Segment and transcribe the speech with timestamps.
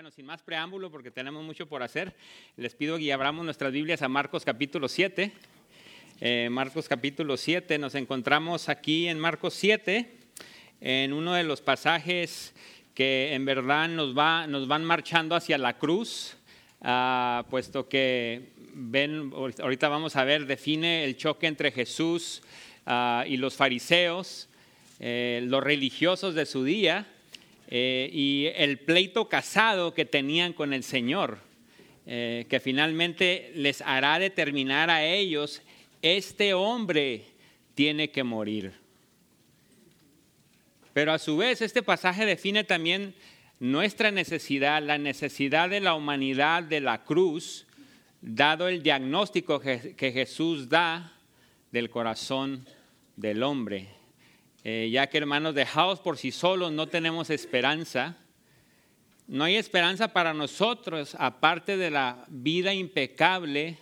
[0.00, 2.14] Bueno, sin más preámbulo, porque tenemos mucho por hacer,
[2.56, 5.30] les pido que abramos nuestras Biblias a Marcos capítulo 7.
[6.22, 10.10] Eh, Marcos capítulo 7, nos encontramos aquí en Marcos 7,
[10.80, 12.54] en uno de los pasajes
[12.94, 16.34] que en verdad nos, va, nos van marchando hacia la cruz,
[16.80, 22.42] ah, puesto que ven, ahorita vamos a ver, define el choque entre Jesús
[22.86, 24.48] ah, y los fariseos,
[24.98, 27.06] eh, los religiosos de su día
[27.72, 31.38] eh, y el pleito casado que tenían con el Señor,
[32.04, 35.62] eh, que finalmente les hará determinar a ellos,
[36.02, 37.24] este hombre
[37.76, 38.72] tiene que morir.
[40.92, 43.14] Pero a su vez este pasaje define también
[43.60, 47.66] nuestra necesidad, la necesidad de la humanidad de la cruz,
[48.20, 51.16] dado el diagnóstico que Jesús da
[51.70, 52.66] del corazón
[53.14, 53.99] del hombre.
[54.62, 58.16] Eh, ya que hermanos, dejados por sí solos no tenemos esperanza.
[59.26, 63.78] No hay esperanza para nosotros aparte de la vida impecable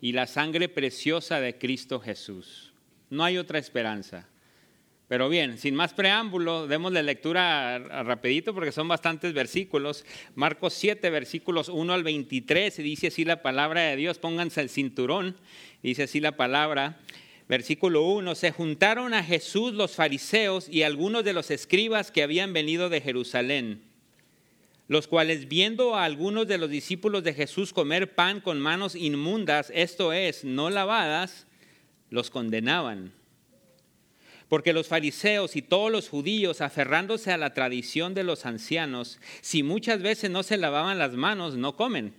[0.00, 2.72] y la sangre preciosa de Cristo Jesús.
[3.08, 4.26] No hay otra esperanza.
[5.10, 10.04] Pero bien, sin más preámbulo, démosle lectura rapidito porque son bastantes versículos.
[10.36, 15.36] Marcos 7, versículos 1 al 23, dice así la palabra de Dios, pónganse el cinturón,
[15.82, 17.00] dice así la palabra.
[17.50, 22.52] Versículo 1, se juntaron a Jesús los fariseos y algunos de los escribas que habían
[22.52, 23.82] venido de Jerusalén,
[24.86, 29.72] los cuales viendo a algunos de los discípulos de Jesús comer pan con manos inmundas,
[29.74, 31.48] esto es, no lavadas,
[32.08, 33.12] los condenaban.
[34.48, 39.64] Porque los fariseos y todos los judíos, aferrándose a la tradición de los ancianos, si
[39.64, 42.14] muchas veces no se lavaban las manos, no comen.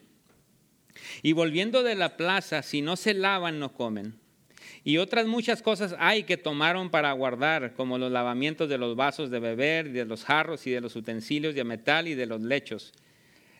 [1.23, 4.20] Y volviendo de la plaza, si no se lavan, no comen.
[4.83, 9.29] Y otras muchas cosas hay que tomaron para guardar, como los lavamientos de los vasos
[9.29, 12.93] de beber, de los jarros y de los utensilios de metal y de los lechos.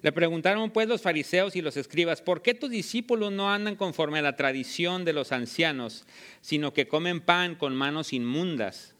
[0.02, 4.18] Le preguntaron pues los fariseos y los escribas, ¿por qué tus discípulos no andan conforme
[4.18, 6.08] a la tradición de los ancianos,
[6.42, 8.96] sino que comen pan con manos inmundas?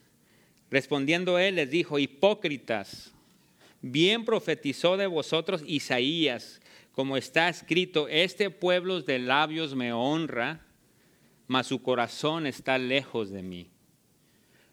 [0.70, 3.12] Respondiendo él les dijo, hipócritas,
[3.82, 10.62] bien profetizó de vosotros Isaías, como está escrito, este pueblo de labios me honra
[11.52, 13.68] mas su corazón está lejos de mí.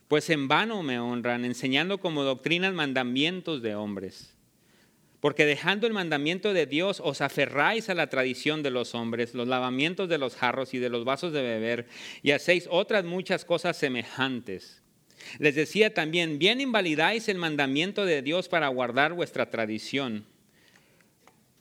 [0.07, 4.37] Pues en vano me honran, enseñando como doctrinas mandamientos de hombres.
[5.19, 9.49] Porque dejando el mandamiento de Dios os aferráis a la tradición de los hombres, los
[9.49, 11.89] lavamientos de los jarros y de los vasos de beber,
[12.23, 14.81] y hacéis otras muchas cosas semejantes.
[15.41, 20.27] Les decía también, bien invalidáis el mandamiento de Dios para guardar vuestra tradición.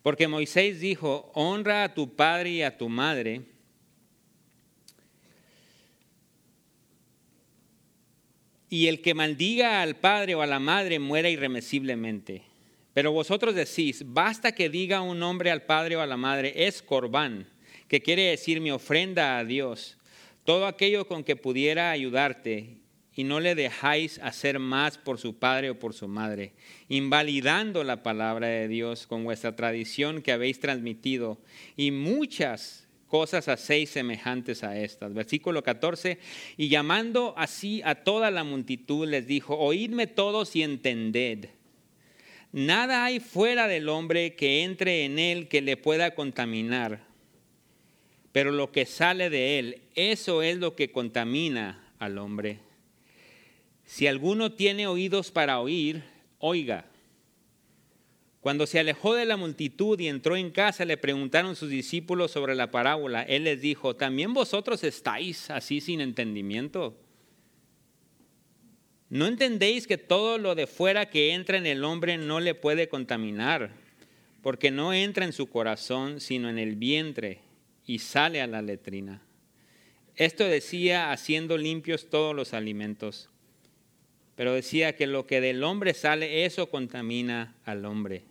[0.03, 3.56] Porque Moisés dijo, honra a tu padre y a tu madre,
[8.69, 12.43] y el que maldiga al padre o a la madre muera irremisiblemente.
[12.93, 16.81] Pero vosotros decís, basta que diga un hombre al padre o a la madre, es
[16.81, 17.47] corbán,
[17.87, 19.97] que quiere decir mi ofrenda a Dios,
[20.43, 22.77] todo aquello con que pudiera ayudarte,
[23.13, 26.53] y no le dejáis hacer más por su padre o por su madre,
[26.87, 31.39] invalidando la palabra de Dios con vuestra tradición que habéis transmitido,
[31.75, 35.13] y muchas cosas hacéis semejantes a estas.
[35.13, 36.19] Versículo 14,
[36.57, 41.49] y llamando así a toda la multitud les dijo, oídme todos y entended.
[42.51, 47.05] Nada hay fuera del hombre que entre en él que le pueda contaminar,
[48.31, 52.59] pero lo que sale de él, eso es lo que contamina al hombre.
[53.85, 56.03] Si alguno tiene oídos para oír,
[56.39, 56.85] oiga.
[58.47, 62.55] Cuando se alejó de la multitud y entró en casa, le preguntaron sus discípulos sobre
[62.55, 63.23] la parábola.
[63.23, 66.97] Él les dijo, ¿también vosotros estáis así sin entendimiento?
[69.09, 72.87] ¿No entendéis que todo lo de fuera que entra en el hombre no le puede
[72.87, 73.71] contaminar?
[74.41, 77.41] Porque no entra en su corazón, sino en el vientre
[77.85, 79.21] y sale a la letrina.
[80.15, 83.29] Esto decía haciendo limpios todos los alimentos.
[84.37, 88.23] Pero decía que lo que del hombre sale, eso contamina al hombre.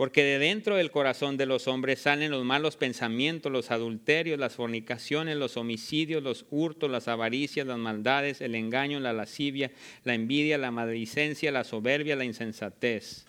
[0.00, 4.54] Porque de dentro del corazón de los hombres salen los malos pensamientos, los adulterios, las
[4.54, 9.70] fornicaciones, los homicidios, los hurtos, las avaricias, las maldades, el engaño, la lascivia,
[10.04, 13.26] la envidia, la maledicencia, la soberbia, la insensatez.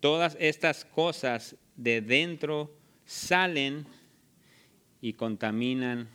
[0.00, 2.76] Todas estas cosas de dentro
[3.06, 3.86] salen
[5.00, 6.10] y contaminan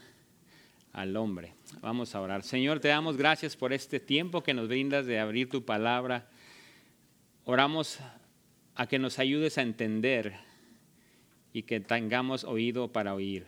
[0.93, 1.55] al hombre.
[1.81, 2.43] Vamos a orar.
[2.43, 6.29] Señor, te damos gracias por este tiempo que nos brindas de abrir tu palabra.
[7.45, 7.99] Oramos
[8.81, 10.33] a que nos ayudes a entender
[11.53, 13.45] y que tengamos oído para oír.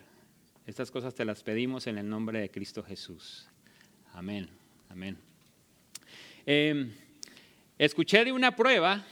[0.64, 3.48] Estas cosas te las pedimos en el nombre de Cristo Jesús.
[4.12, 4.48] Amén,
[4.88, 5.18] amén.
[6.46, 6.92] Em,
[7.78, 9.04] escuché de una prueba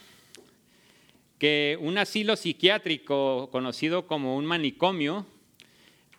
[1.41, 5.27] que un asilo psiquiátrico conocido como un manicomio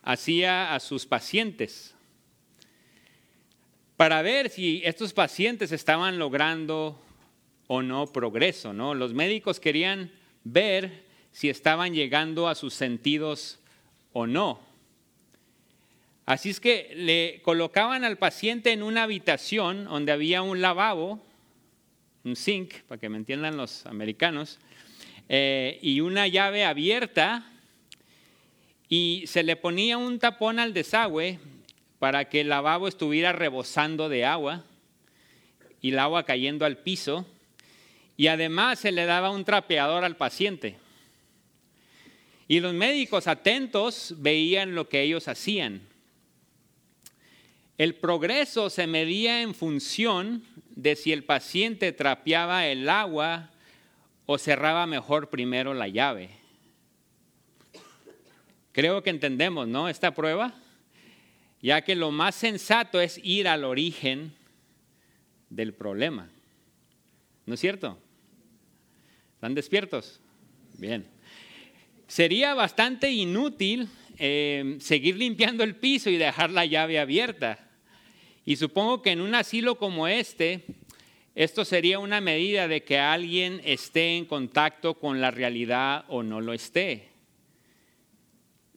[0.02, 1.96] hacía a sus pacientes
[3.96, 7.00] para ver si estos pacientes estaban logrando
[7.68, 8.94] o no progreso, ¿no?
[8.94, 10.12] Los médicos querían
[10.44, 13.60] ver si estaban llegando a sus sentidos
[14.12, 14.60] o no.
[16.26, 21.20] Así es que le colocaban al paciente en una habitación donde había un lavabo,
[22.24, 24.60] un sink, para que me entiendan los americanos,
[25.28, 27.46] eh, y una llave abierta
[28.88, 31.40] y se le ponía un tapón al desagüe
[32.00, 34.64] para que el lavabo estuviera rebosando de agua
[35.82, 37.26] y el agua cayendo al piso
[38.16, 40.78] y además se le daba un trapeador al paciente.
[42.48, 45.82] Y los médicos atentos veían lo que ellos hacían.
[47.78, 50.44] El progreso se medía en función
[50.76, 53.50] de si el paciente trapeaba el agua
[54.26, 56.30] o cerraba mejor primero la llave.
[58.72, 59.90] Creo que entendemos, ¿no?
[59.90, 60.54] Esta prueba,
[61.62, 64.34] ya que lo más sensato es ir al origen
[65.50, 66.30] del problema.
[67.46, 68.00] ¿No es cierto?
[69.44, 70.22] ¿Están despiertos?
[70.78, 71.06] Bien.
[72.08, 77.60] Sería bastante inútil eh, seguir limpiando el piso y dejar la llave abierta.
[78.46, 80.64] Y supongo que en un asilo como este,
[81.36, 86.40] esto sería una medida de que alguien esté en contacto con la realidad o no
[86.40, 87.10] lo esté,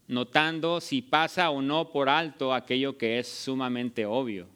[0.08, 4.55] notando si pasa o no por alto aquello que es sumamente obvio.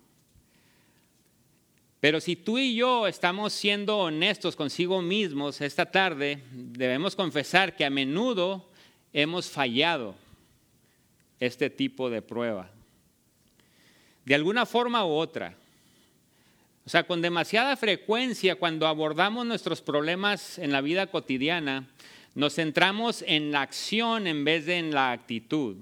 [2.01, 7.85] Pero si tú y yo estamos siendo honestos consigo mismos esta tarde, debemos confesar que
[7.85, 8.67] a menudo
[9.13, 10.15] hemos fallado
[11.39, 12.71] este tipo de prueba.
[14.25, 15.55] De alguna forma u otra.
[16.87, 21.87] O sea, con demasiada frecuencia cuando abordamos nuestros problemas en la vida cotidiana,
[22.35, 25.77] nos centramos en la acción en vez de en la actitud,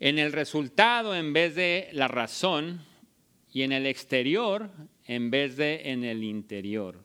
[0.00, 2.91] en el resultado en vez de la razón
[3.52, 4.70] y en el exterior
[5.04, 7.04] en vez de en el interior.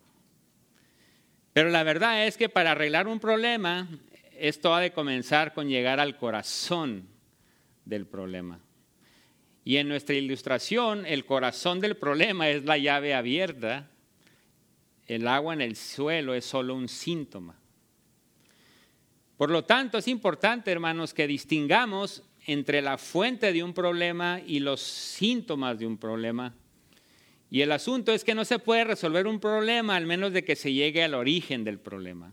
[1.54, 3.88] Pero la verdad es que para arreglar un problema,
[4.38, 7.08] esto ha de comenzar con llegar al corazón
[7.84, 8.60] del problema.
[9.66, 13.90] Y en nuestra ilustración, el corazón del problema es la llave abierta.
[15.08, 17.60] El agua en el suelo es solo un síntoma.
[19.36, 24.60] Por lo tanto, es importante, hermanos, que distingamos entre la fuente de un problema y
[24.60, 26.56] los síntomas de un problema.
[27.52, 30.56] Y el asunto es que no se puede resolver un problema al menos de que
[30.56, 32.32] se llegue al origen del problema.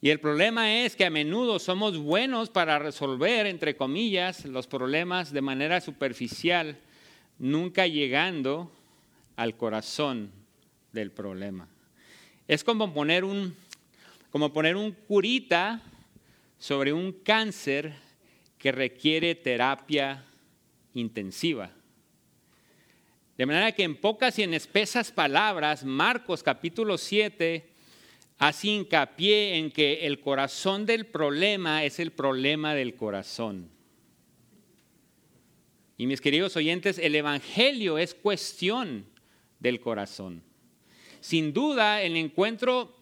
[0.00, 5.30] Y el problema es que a menudo somos buenos para resolver, entre comillas, los problemas
[5.30, 6.78] de manera superficial,
[7.38, 8.72] nunca llegando
[9.36, 10.30] al corazón
[10.92, 11.68] del problema.
[12.48, 13.54] Es como poner un,
[14.30, 15.82] como poner un curita
[16.58, 17.94] sobre un cáncer
[18.60, 20.22] que requiere terapia
[20.92, 21.72] intensiva.
[23.38, 27.66] De manera que en pocas y en espesas palabras, Marcos capítulo 7
[28.36, 33.70] hace hincapié en que el corazón del problema es el problema del corazón.
[35.96, 39.06] Y mis queridos oyentes, el Evangelio es cuestión
[39.58, 40.42] del corazón.
[41.20, 42.94] Sin duda, el encuentro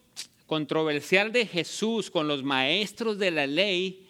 [0.45, 4.05] controversial de Jesús con los maestros de la ley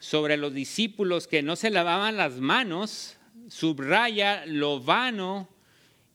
[0.00, 5.48] sobre los discípulos que no se lavaban las manos subraya lo vano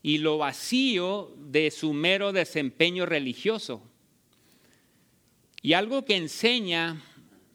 [0.01, 3.82] y lo vacío de su mero desempeño religioso.
[5.62, 7.01] Y algo que enseña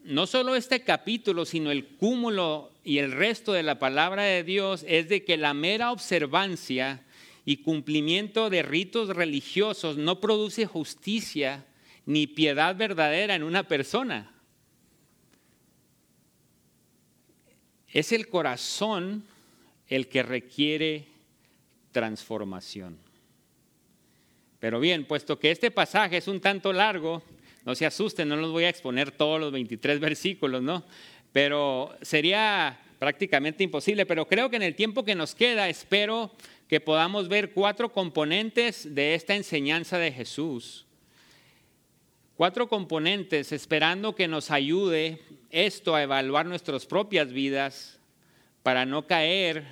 [0.03, 4.85] no solo este capítulo, sino el cúmulo y el resto de la palabra de Dios
[4.87, 7.03] es de que la mera observancia
[7.45, 11.65] y cumplimiento de ritos religiosos no produce justicia
[12.05, 14.31] ni piedad verdadera en una persona.
[17.91, 19.23] Es el corazón
[19.87, 21.05] el que requiere
[21.91, 22.97] transformación.
[24.59, 27.23] Pero bien, puesto que este pasaje es un tanto largo,
[27.65, 30.83] no se asusten, no los voy a exponer todos los 23 versículos, ¿no?
[31.33, 36.31] Pero sería prácticamente imposible, pero creo que en el tiempo que nos queda espero
[36.67, 40.85] que podamos ver cuatro componentes de esta enseñanza de Jesús.
[42.41, 45.21] Cuatro componentes esperando que nos ayude
[45.51, 47.99] esto a evaluar nuestras propias vidas
[48.63, 49.63] para no caer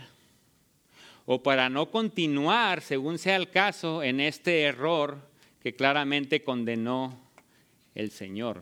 [1.26, 5.18] o para no continuar, según sea el caso, en este error
[5.64, 7.20] que claramente condenó
[7.96, 8.62] el Señor.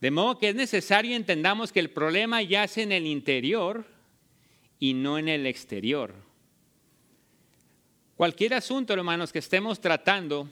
[0.00, 3.84] De modo que es necesario entendamos que el problema yace en el interior
[4.78, 6.14] y no en el exterior.
[8.14, 10.48] Cualquier asunto, hermanos, que estemos tratando,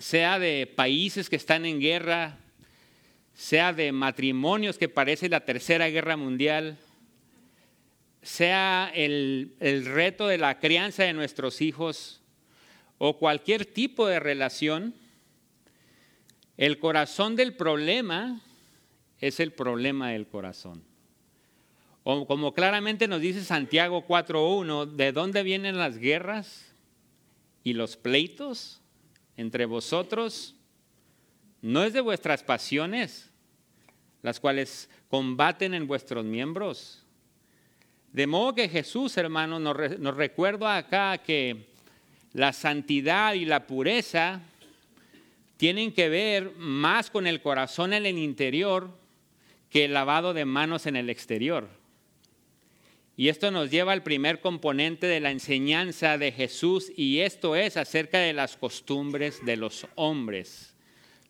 [0.00, 2.38] sea de países que están en guerra,
[3.34, 6.78] sea de matrimonios que parece la tercera guerra mundial,
[8.22, 12.22] sea el, el reto de la crianza de nuestros hijos
[12.96, 14.94] o cualquier tipo de relación,
[16.56, 18.40] el corazón del problema
[19.20, 20.82] es el problema del corazón.
[22.04, 26.72] O como claramente nos dice Santiago 4.1, ¿de dónde vienen las guerras
[27.62, 28.79] y los pleitos
[29.36, 30.54] entre vosotros?
[31.62, 33.30] No es de vuestras pasiones,
[34.22, 37.04] las cuales combaten en vuestros miembros.
[38.12, 41.66] De modo que Jesús, hermanos, nos, nos recuerda acá que
[42.32, 44.40] la santidad y la pureza
[45.56, 48.90] tienen que ver más con el corazón en el interior
[49.68, 51.79] que el lavado de manos en el exterior.
[53.20, 57.76] Y esto nos lleva al primer componente de la enseñanza de Jesús y esto es
[57.76, 60.74] acerca de las costumbres de los hombres.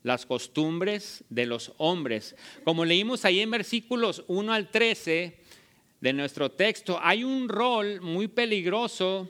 [0.01, 2.37] Las costumbres de los hombres.
[2.63, 5.35] Como leímos ahí en versículos 1 al 13
[5.99, 9.27] de nuestro texto, hay un rol muy peligroso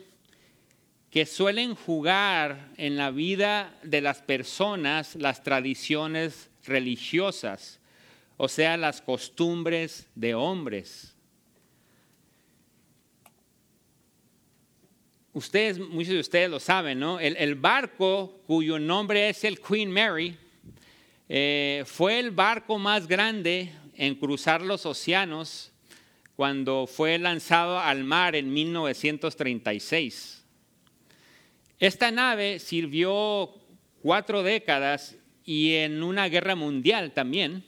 [1.10, 7.80] que suelen jugar en la vida de las personas las tradiciones religiosas,
[8.36, 11.11] o sea, las costumbres de hombres.
[15.34, 17.18] Ustedes, muchos de ustedes lo saben, ¿no?
[17.18, 20.36] El, barco cuyo nombre es el Queen Mary
[21.26, 25.72] eh, fue el barco más grande en cruzar los océanos
[26.36, 30.44] cuando fue lanzado al mar en 1936.
[31.78, 33.54] Esta nave sirvió
[34.02, 37.64] cuatro décadas y en una guerra mundial también,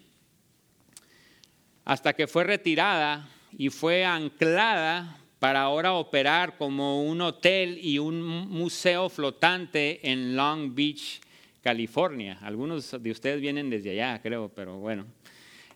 [1.87, 8.19] hasta que fue retirada y fue anclada para ahora operar como un hotel y un
[8.49, 11.21] museo flotante en Long Beach,
[11.61, 12.39] California.
[12.41, 15.05] Algunos de ustedes vienen desde allá, creo, pero bueno.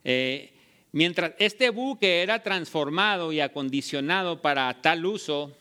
[0.05, 0.55] Eh,
[0.93, 5.55] mientras este buque era transformado y acondicionado para tal uso,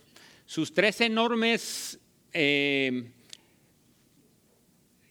[0.46, 2.00] sus tres enormes
[2.32, 3.10] eh,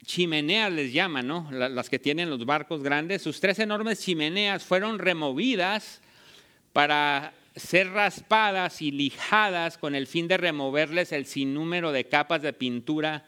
[0.06, 1.50] chimeneas les llaman, ¿no?
[1.50, 6.00] Las que tienen los barcos grandes, sus tres enormes chimeneas fueron removidas
[6.72, 12.52] para ser raspadas y lijadas con el fin de removerles el sinnúmero de capas de
[12.52, 13.24] pintura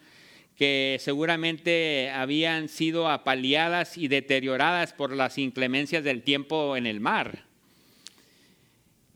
[0.55, 7.45] que seguramente habían sido apaleadas y deterioradas por las inclemencias del tiempo en el mar.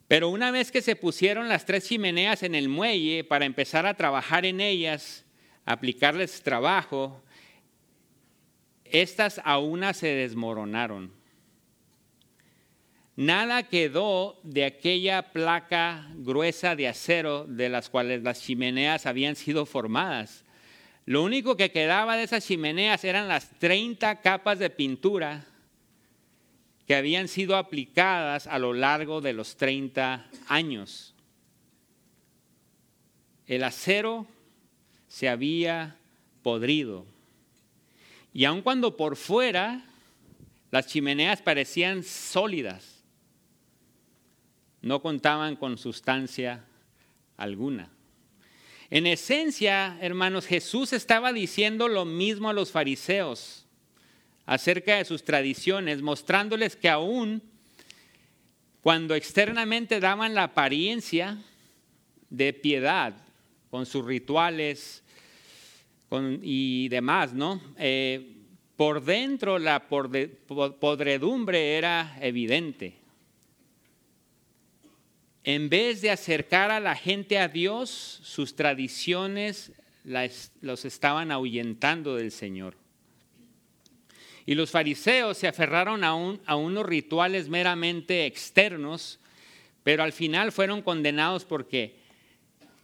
[0.09, 3.95] Pero una vez que se pusieron las tres chimeneas en el muelle para empezar a
[3.95, 5.25] trabajar en ellas,
[5.64, 7.23] aplicarles trabajo,
[8.85, 11.22] estas aún se desmoronaron.
[13.16, 19.66] Nada quedó de aquella placa gruesa de acero de las cuales las chimeneas habían sido
[19.66, 20.45] formadas.
[21.04, 25.45] Lo único que quedaba de esas chimeneas eran las 30 capas de pintura
[26.87, 31.14] que habían sido aplicadas a lo largo de los 30 años.
[33.47, 34.26] El acero
[35.09, 35.97] se había
[36.42, 37.04] podrido.
[38.33, 39.85] Y aun cuando por fuera
[40.71, 42.91] las chimeneas parecían sólidas,
[44.83, 46.65] no contaban con sustancia
[47.37, 47.91] alguna.
[48.91, 53.65] En esencia, hermanos, Jesús estaba diciendo lo mismo a los fariseos
[54.45, 57.43] acerca de sus tradiciones, mostrándoles que aún
[58.83, 61.39] cuando externamente daban la apariencia
[62.29, 63.15] de piedad
[63.71, 65.03] con sus rituales
[66.43, 67.62] y demás, ¿no?
[67.79, 68.37] Eh,
[68.77, 73.01] por dentro la podredumbre era evidente.
[75.44, 79.72] En vez de acercar a la gente a Dios, sus tradiciones
[80.61, 82.76] los estaban ahuyentando del Señor.
[84.46, 86.11] Y los fariseos se aferraron a,
[86.46, 89.18] a unos rituales meramente externos,
[89.82, 91.96] pero al final fueron condenados porque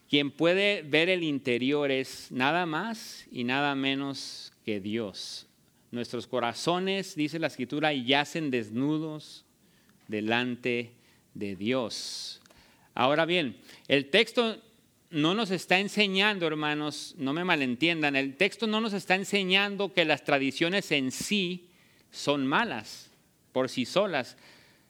[0.09, 5.47] quien puede ver el interior es nada más y nada menos que Dios.
[5.91, 9.45] Nuestros corazones, dice la escritura, yacen desnudos
[10.07, 10.93] delante
[11.35, 12.41] de Dios.
[12.99, 14.61] Ahora bien, el texto
[15.11, 20.05] no nos está enseñando, hermanos, no me malentiendan, el texto no nos está enseñando que
[20.05, 21.69] las tradiciones en sí
[22.11, 23.13] son malas
[23.53, 24.37] por sí solas.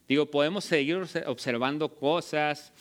[0.09, 2.73] Digo, podemos seguir observando cosas,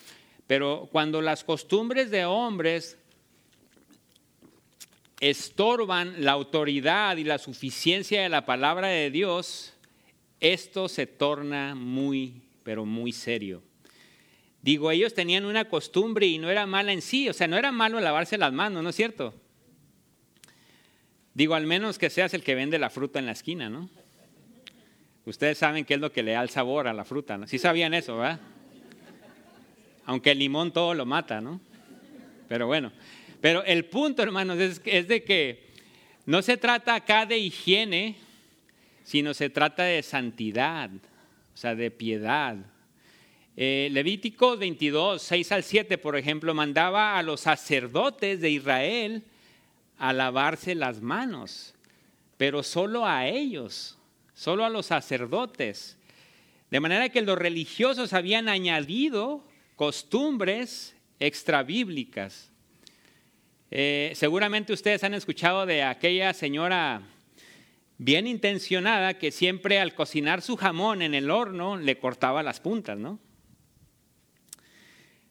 [0.47, 2.97] pero cuando las costumbres de hombres
[5.19, 9.73] estorban la autoridad y la suficiencia de la palabra de Dios,
[10.39, 13.66] esto se torna muy, pero muy serio.
[14.67, 17.71] Digo, ellos tenían una costumbre y no era mala en sí, o sea, no era
[17.71, 19.33] malo lavarse las manos, ¿no es cierto?
[21.33, 23.89] Digo, al menos que seas el que vende la fruta en la esquina, ¿no?
[25.23, 27.47] Ustedes saben qué es lo que le da el sabor a la fruta, ¿no?
[27.47, 28.41] Sí sabían eso, ¿verdad?
[30.03, 31.61] Aunque el limón todo lo mata, ¿no?
[32.49, 32.91] Pero bueno,
[33.39, 35.69] pero el punto, hermanos, es, es de que
[36.25, 38.17] no se trata acá de higiene,
[39.05, 40.89] sino se trata de santidad,
[41.53, 42.57] o sea, de piedad.
[43.59, 49.23] Eh, Levítico 22, 6 al 7, por ejemplo, mandaba a los sacerdotes de Israel
[49.97, 51.73] a lavarse las manos,
[52.37, 53.97] pero solo a ellos,
[54.35, 55.97] solo a los sacerdotes.
[56.69, 59.43] De manera que los religiosos habían añadido
[59.75, 62.51] costumbres extrabíblicas.
[63.71, 67.01] Eh, seguramente ustedes han escuchado de aquella señora
[67.97, 72.99] bien intencionada que siempre al cocinar su jamón en el horno le cortaba las puntas,
[72.99, 73.17] ¿no?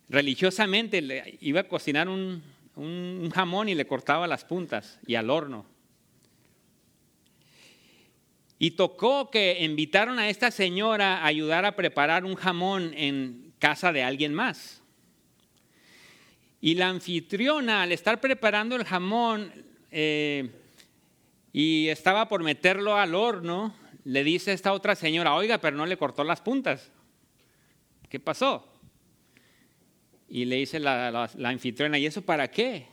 [0.09, 2.43] Religiosamente le iba a cocinar un,
[2.77, 5.67] un jamón y le cortaba las puntas y al horno.
[8.59, 13.93] Y tocó que invitaron a esta señora a ayudar a preparar un jamón en casa
[13.93, 14.83] de alguien más.
[16.61, 19.53] Y la anfitriona, al estar preparando el jamón
[19.91, 20.51] eh,
[21.53, 25.87] y estaba por meterlo al horno, le dice a esta otra señora, oiga, pero no
[25.87, 26.91] le cortó las puntas.
[28.09, 28.76] ¿Qué pasó?
[30.29, 32.87] Y le dice la, anfitriona, ¿y eso para qué?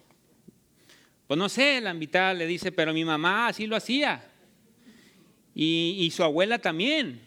[1.28, 4.30] Pues no sé, la invitada le dice, pero mi mamá así lo hacía.
[5.56, 7.22] Y, y su abuela también.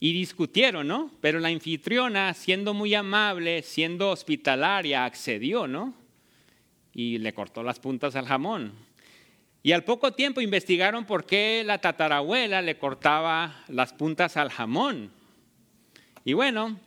[0.00, 1.10] Y discutieron, ¿no?
[1.20, 5.94] Pero la anfitriona, siendo muy amable, siendo hospitalaria, accedió, ¿no?
[6.92, 8.72] Y le cortó las puntas al jamón.
[9.62, 15.10] Y al poco tiempo investigaron por qué la tatarabuela le cortaba las puntas al jamón.
[16.24, 16.78] Y bueno,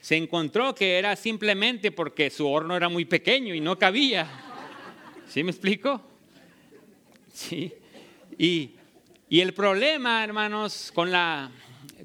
[0.00, 4.28] se encontró que era simplemente porque su horno era muy pequeño y no cabía.
[5.28, 6.02] ¿Sí me explico?
[7.32, 7.72] Sí.
[8.38, 8.70] Y,
[9.28, 11.50] y el problema, hermanos, con la,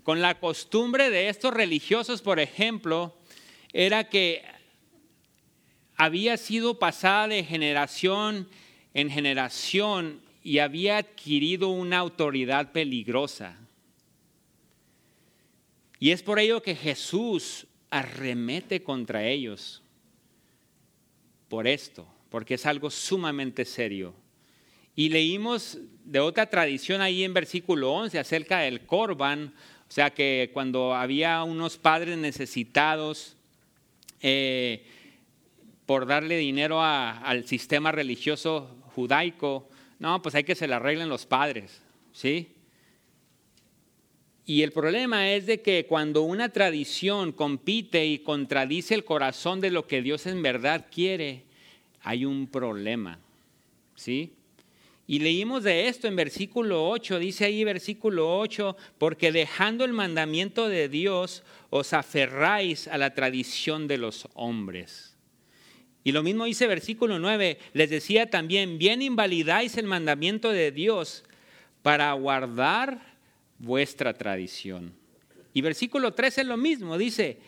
[0.03, 3.15] con la costumbre de estos religiosos, por ejemplo,
[3.71, 4.43] era que
[5.95, 8.49] había sido pasada de generación
[8.93, 13.57] en generación y había adquirido una autoridad peligrosa.
[15.99, 19.83] Y es por ello que Jesús arremete contra ellos
[21.47, 24.15] por esto, porque es algo sumamente serio.
[24.95, 29.53] Y leímos de otra tradición ahí en versículo 11 acerca del Corban,
[29.87, 33.37] o sea que cuando había unos padres necesitados
[34.21, 34.83] eh,
[35.85, 41.27] por darle dinero al sistema religioso judaico, no, pues hay que se le arreglen los
[41.27, 42.49] padres, ¿sí?
[44.45, 49.71] Y el problema es de que cuando una tradición compite y contradice el corazón de
[49.71, 51.43] lo que Dios en verdad quiere,
[52.01, 53.19] hay un problema.
[53.95, 54.33] ¿Sí?
[55.07, 60.67] Y leímos de esto en versículo 8, dice ahí versículo 8, porque dejando el mandamiento
[60.67, 65.15] de Dios os aferráis a la tradición de los hombres.
[66.05, 71.23] Y lo mismo dice versículo 9, les decía también, bien invalidáis el mandamiento de Dios
[71.81, 73.12] para guardar
[73.63, 74.93] vuestra tradición.
[75.53, 77.39] Y versículo 13 es lo mismo, dice,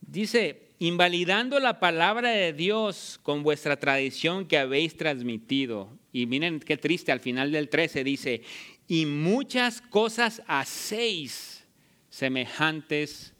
[0.00, 5.90] dice, invalidando la palabra de Dios con vuestra tradición que habéis transmitido.
[6.12, 8.42] Y miren qué triste, al final del 13 dice,
[8.86, 11.64] y muchas cosas hacéis
[12.10, 13.34] semejantes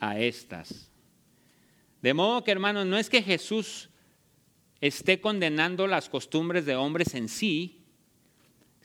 [0.00, 0.90] a estas.
[2.00, 3.90] De modo que, hermanos, no es que Jesús
[4.80, 7.77] esté condenando las costumbres de hombres en sí,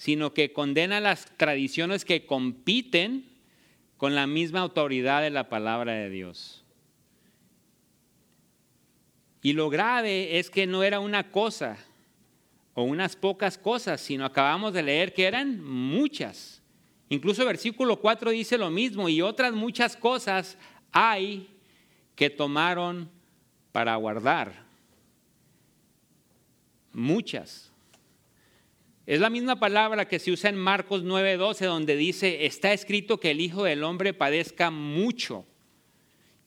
[0.03, 3.23] sino que condena las tradiciones que compiten
[3.95, 6.61] con la misma autoridad de la palabra de Dios.
[9.41, 11.77] Y lo grave es que no era una cosa
[12.73, 16.61] o unas pocas cosas, sino acabamos de leer que eran muchas.
[17.07, 20.57] Incluso versículo 4 dice lo mismo, y otras muchas cosas
[20.91, 21.47] hay
[22.17, 23.09] que tomaron
[23.71, 24.65] para guardar.
[26.91, 27.72] Muchas.
[29.05, 33.31] Es la misma palabra que se usa en Marcos 9:12, donde dice, está escrito que
[33.31, 35.45] el Hijo del Hombre padezca mucho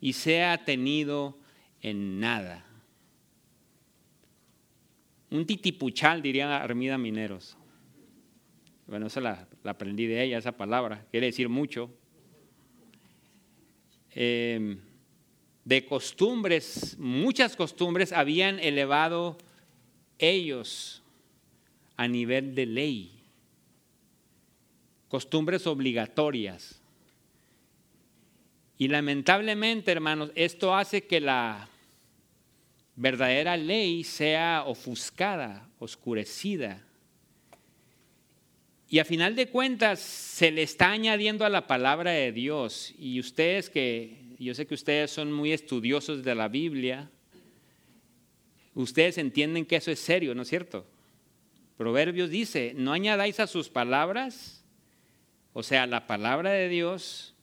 [0.00, 1.38] y sea tenido
[1.82, 2.64] en nada.
[5.30, 7.58] Un titipuchal, diría Armida Mineros.
[8.86, 11.90] Bueno, eso la, aprendí de ella, esa palabra, quiere decir mucho.
[14.12, 14.78] Em,
[15.64, 19.36] de costumbres, muchas costumbres habían elevado
[20.18, 21.02] ellos
[21.96, 23.12] a nivel de ley,
[25.08, 26.80] costumbres obligatorias.
[28.78, 31.68] Y lamentablemente, hermanos, esto hace que la
[32.94, 36.82] verdadera ley sea ofuscada, oscurecida.
[38.88, 42.94] Y a final de cuentas se le está añadiendo a la palabra de Dios.
[42.98, 47.10] Y ustedes que, yo sé que ustedes son muy estudiosos de la Biblia,
[48.74, 50.86] ustedes entienden que eso es serio, ¿no es cierto?
[51.76, 54.64] Proverbios dice, no añadáis a sus palabras,
[55.52, 57.34] o sea, la palabra de Dios,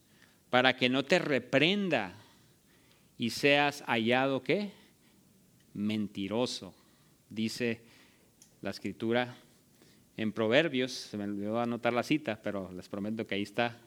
[0.50, 2.16] para que no te reprenda
[3.18, 4.72] y seas hallado, ¿qué?
[5.74, 6.74] Mentiroso,
[7.30, 7.82] dice
[8.62, 9.36] la escritura
[10.18, 13.78] en Proverbios, se me olvidó anotar la cita, pero les prometo que ahí está.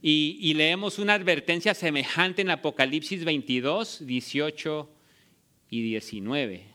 [0.00, 4.90] Y, y, leemos una advertencia semejante en Apocalipsis 22, 18
[5.70, 6.71] y 19.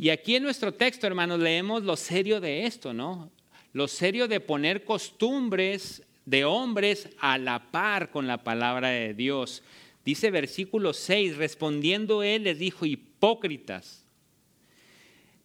[0.00, 3.30] Y aquí en nuestro texto, hermanos, leemos lo serio de esto, ¿no?
[3.74, 9.62] Lo serio de poner costumbres de hombres a la par con la palabra de Dios.
[10.02, 14.06] Dice versículo 6, respondiendo él les dijo, hipócritas,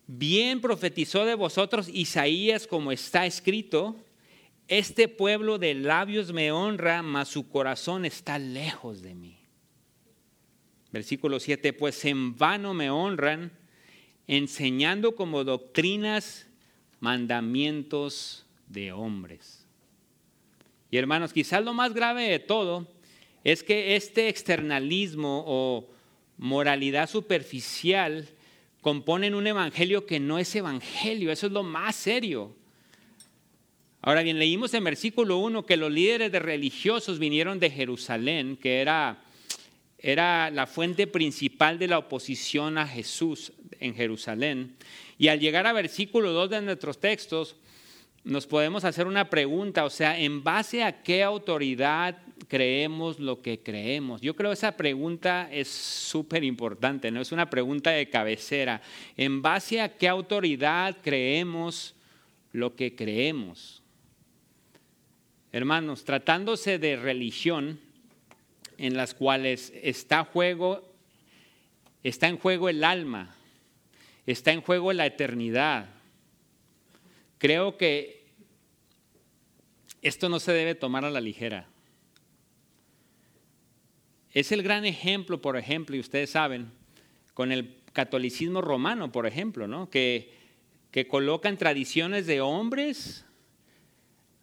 [0.07, 3.97] bien profetizó de vosotros Isaías como está escrito,
[4.69, 9.37] este pueblo de labios me honra, mas su corazón está lejos de mí.
[10.93, 13.51] Versículo 7, pues en vano me honran,
[14.27, 16.47] enseñando como doctrinas
[16.99, 19.65] mandamientos de hombres.
[20.91, 22.87] Y hermanos, quizás lo más grave de todo
[23.43, 25.87] es que este externalismo o
[26.37, 28.27] moralidad superficial
[28.81, 32.55] componen un evangelio que no es evangelio, eso es lo más serio.
[34.01, 38.79] Ahora bien, leímos en versículo 1 que los líderes de religiosos vinieron de Jerusalén, que
[38.81, 39.24] era,
[39.97, 44.75] era la fuente principal de la oposición a Jesús en Jerusalén.
[45.17, 47.55] Y al llegar a versículo 2 de nuestros textos,
[48.25, 53.61] nos podemos hacer una pregunta, o sea, ¿en base a qué autoridad creemos lo que
[53.61, 54.19] creemos?
[54.19, 58.81] Yo creo que esa pregunta es súper importante, no es una pregunta de cabecera.
[59.15, 61.95] ¿En base a qué autoridad creemos
[62.51, 63.83] lo que creemos?
[65.51, 67.79] Hermanos, tratándose de religión
[68.77, 70.19] en las cuales está,
[72.19, 73.35] en juego el alma,
[74.25, 75.95] está en juego la eternidad,
[77.37, 78.25] Creo que
[80.01, 81.67] esto no se debe tomar a la ligera.
[84.31, 86.71] Es el gran ejemplo, por ejemplo, y ustedes saben,
[87.33, 89.89] con el catolicismo romano, por ejemplo, ¿no?
[89.89, 90.33] que,
[90.91, 93.25] que colocan tradiciones de hombres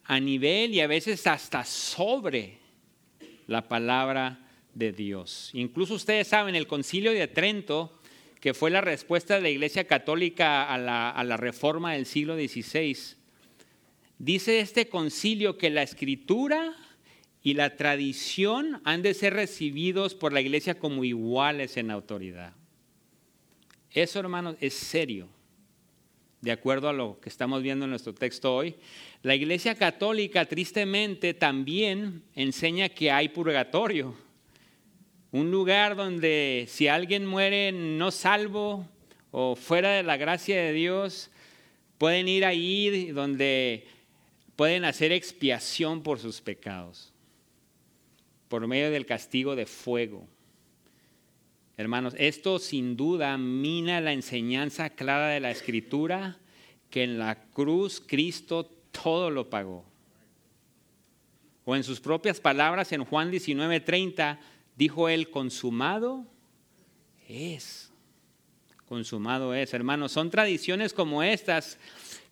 [0.05, 2.59] a nivel y a veces hasta sobre
[3.47, 4.39] la palabra
[4.73, 5.49] de Dios.
[5.53, 7.99] Incluso ustedes saben, el concilio de Trento
[8.43, 12.97] que fue la respuesta de la Iglesia Católica a la, reforma del siglo XVI,
[14.19, 16.75] dice este concilio que la escritura
[17.41, 22.53] y la tradición han de ser recibidos por la Iglesia como iguales en autoridad.
[23.91, 25.29] Eso, hermanos, es serio.
[26.43, 28.75] De acuerdo a lo que estamos viendo en nuestro texto hoy,
[29.21, 34.13] la Iglesia Católica tristemente también enseña que hay purgatorio
[35.31, 38.85] un lugar donde si alguien muere no salvo
[39.31, 41.31] o fuera de la gracia de Dios,
[41.97, 43.87] pueden ir ahí donde
[44.57, 47.13] pueden hacer expiación por sus pecados,
[48.49, 50.27] por medio del castigo de fuego.
[51.75, 56.37] Hermanos, esto sin duda mina la enseñanza clara de la Escritura,
[56.89, 59.83] que en la cruz Cristo todo lo pagó.
[61.65, 64.39] O en sus propias palabras en Juan 19:30,
[64.75, 66.25] dijo él, consumado
[67.27, 67.91] es.
[68.85, 70.11] Consumado es, hermanos.
[70.11, 71.79] Son tradiciones como estas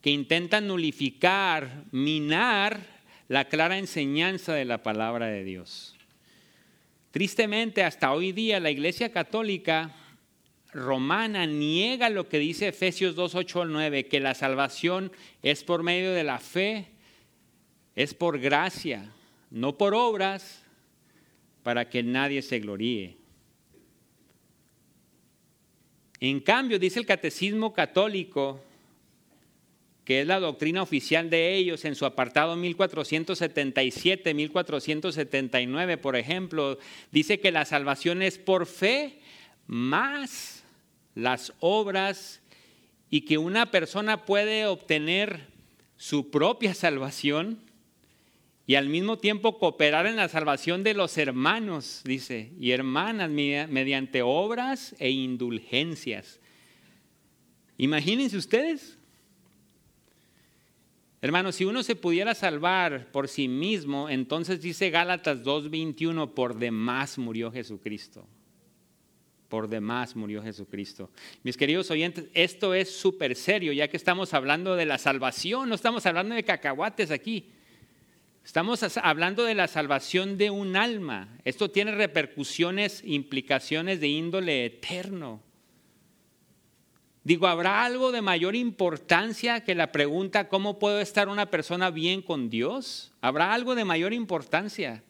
[0.02, 2.80] que intentan nulificar, minar
[3.28, 5.91] la clara enseñanza de la palabra de Dios.
[7.12, 9.94] Tristemente, hasta hoy día la Iglesia Católica
[10.72, 15.12] romana niega lo que dice Efesios 2, 8 al 9, que la salvación
[15.44, 16.88] es por medio de la fe,
[17.96, 19.12] es por gracia,
[19.50, 20.64] no por obras,
[21.64, 23.18] para que nadie se gloríe.
[26.22, 28.64] En cambio, dice el Catecismo Católico,
[30.06, 36.80] que es la doctrina oficial de ellos en su apartado 1477, 1479, por ejemplo,
[37.12, 39.20] dice que la salvación es por fe
[39.68, 40.64] más
[41.14, 42.42] las obras
[43.10, 45.48] y que una persona puede obtener
[45.98, 47.60] su propia salvación
[48.66, 54.22] y al mismo tiempo cooperar en la salvación de los hermanos, dice, y hermanas mediante
[54.22, 56.40] obras e indulgencias.
[57.78, 58.98] Imagínense ustedes.
[61.24, 67.20] Hermanos, si uno se pudiera salvar por sí mismo, entonces dice Gálatas 2.21, por demás
[67.20, 68.28] murió Jesucristo.
[69.48, 71.12] por demás murió Jesucristo.
[71.44, 75.76] Mis queridos oyentes, esto es súper serio, ya que estamos hablando de la salvación, no
[75.76, 77.52] estamos hablando de cacahuates aquí.
[78.46, 81.38] Estamos hablando de la salvación de un alma.
[81.44, 85.44] Esto tiene repercusiones, implicaciones de índole eterno.
[87.24, 92.22] Digo, ¿habrá algo de mayor importancia que la pregunta ¿cómo puedo estar una persona bien
[92.24, 93.14] con Dios?
[93.22, 95.04] ¿Habrá algo de mayor importancia?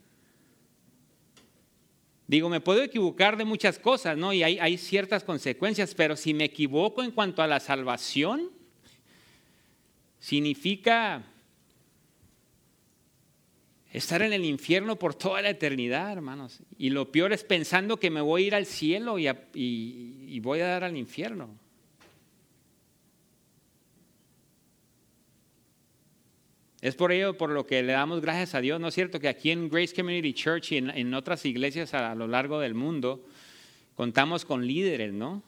[2.27, 4.31] Digo, me puedo equivocar de muchas cosas, ¿no?
[4.33, 8.49] Y hay, ciertas consecuencias, pero si me equivoco en cuanto a la salvación,
[10.19, 11.23] significa
[13.91, 16.61] estar en el infierno por toda la eternidad, hermanos.
[16.77, 20.67] Y lo peor es pensando que me voy a ir al cielo y voy a
[20.67, 21.60] dar al infierno.
[26.81, 29.19] Es por ello por lo que le damos gracias a Dios, ¿no es cierto?
[29.19, 33.23] Que aquí en Grace Community Church y en, otras iglesias a, lo largo del mundo
[33.95, 35.43] contamos con líderes, ¿no?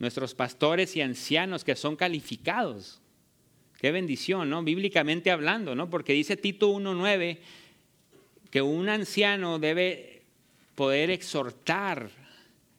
[0.00, 3.00] Nuestros pastores y ancianos que son calificados.
[3.80, 4.64] Qué bendición, ¿no?
[4.64, 5.88] Bíblicamente hablando, ¿no?
[5.88, 7.38] Porque dice Tito 1.9
[8.50, 10.22] que un anciano debe
[10.74, 12.10] poder exhortar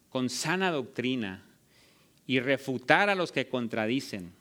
[0.10, 1.44] con sana doctrina
[2.28, 4.39] y refutar a los que contradicen.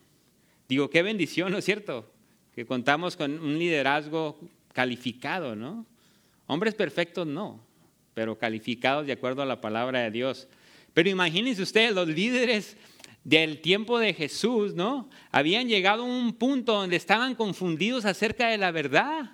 [0.69, 2.11] Digo, qué bendición, ¿no es cierto?
[2.55, 4.39] Que contamos con un liderazgo
[4.75, 5.87] calificado, ¿no?
[6.47, 7.61] Hombres perfectos no,
[8.15, 10.47] pero calificados de acuerdo a la palabra de Dios.
[10.93, 12.77] Pero imagínense ustedes, los líderes
[13.25, 15.09] del tiempo de Jesús, ¿no?
[15.31, 19.33] Habían llegado a un punto donde estaban confundidos acerca de la verdad.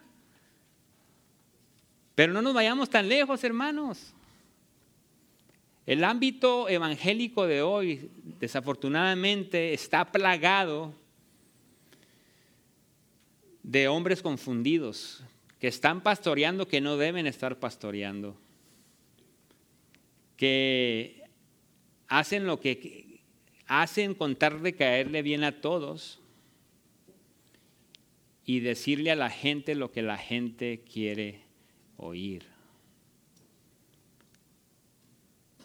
[2.14, 4.12] Pero no nos vayamos tan lejos, hermanos.
[5.86, 10.94] El ámbito evangélico de hoy, desafortunadamente, está plagado
[13.64, 15.24] de hombres confundidos
[15.58, 18.36] que están pastoreando que no deben estar pastoreando,
[20.36, 21.22] que
[22.06, 23.22] hacen lo que
[23.66, 26.20] hacen con tal de caerle bien a todos
[28.44, 31.40] y decirle a la gente lo que la gente quiere
[31.96, 32.44] oír.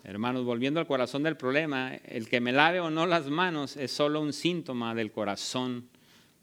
[0.05, 3.91] Hermanos, volviendo al corazón del problema, el que me lave o no las manos es
[3.91, 5.89] solo un síntoma del corazón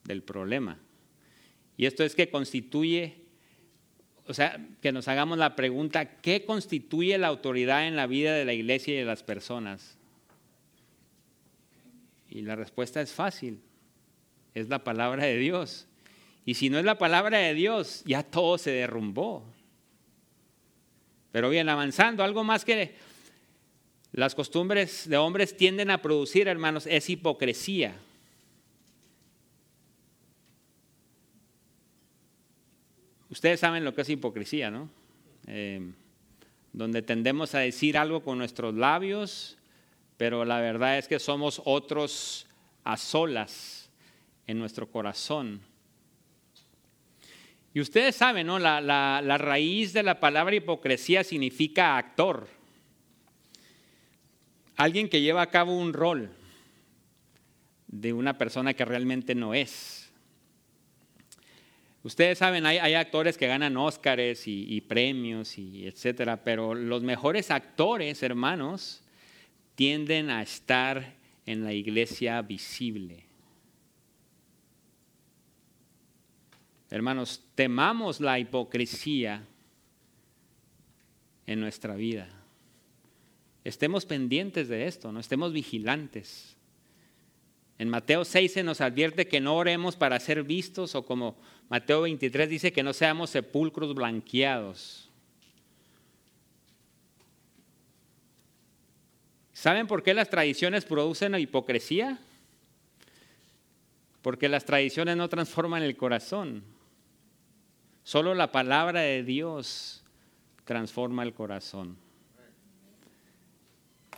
[0.04, 0.78] del problema.
[1.76, 3.16] Y esto es que constituye,
[4.26, 8.44] o sea, que nos hagamos la pregunta, ¿qué constituye la autoridad en la vida de
[8.44, 9.98] la iglesia y de las personas?
[12.30, 13.60] Y la respuesta es fácil,
[14.54, 15.86] es la palabra de Dios.
[16.44, 19.44] Y si no es la palabra de Dios, ya todo se derrumbó.
[21.32, 22.94] Pero bien, avanzando, algo más que
[24.12, 27.96] las costumbres de hombres tienden a producir, hermanos, es hipocresía.
[33.30, 34.88] Ustedes saben lo que es hipocresía, ¿no?
[35.46, 35.80] Eh,
[36.72, 39.56] donde tendemos a decir algo con nuestros labios,
[40.16, 42.46] pero la verdad es que somos otros
[42.84, 43.90] a solas
[44.46, 45.60] en nuestro corazón.
[47.74, 48.58] Y ustedes saben, ¿no?
[48.58, 52.48] La, la raíz de la palabra hipocresía significa actor.
[54.76, 56.30] Alguien que lleva a cabo un rol
[57.86, 60.05] de una persona que realmente no es.
[62.06, 68.22] Ustedes saben, hay, actores que ganan Óscares y, premios y etcétera, pero los mejores actores,
[68.22, 69.02] hermanos,
[69.74, 71.14] tienden a estar
[71.46, 73.24] en la iglesia visible.
[76.90, 79.44] Hermanos, temamos la hipocresía
[81.44, 82.28] en nuestra vida.
[83.64, 86.55] Estemos pendientes de esto, no estemos vigilantes.
[87.78, 91.36] En Mateo 6 se nos advierte que no oremos para ser vistos o como
[91.68, 95.10] Mateo 23 dice que no seamos sepulcros blanqueados.
[99.52, 102.18] ¿Saben por qué las tradiciones producen hipocresía?
[104.22, 106.62] Porque las tradiciones no transforman el corazón.
[108.04, 110.04] Solo la palabra de Dios
[110.64, 111.96] transforma el corazón.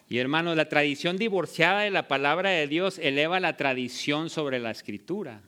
[0.09, 4.71] Y hermanos, la tradición divorciada de la palabra de Dios eleva la tradición sobre la
[4.71, 5.43] escritura.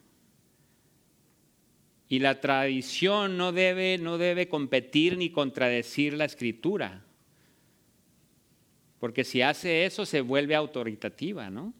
[2.07, 7.03] Y la tradición no debe, no debe competir ni contradecir la escritura.
[8.99, 11.73] Porque si hace eso se vuelve autoritativa, ¿no?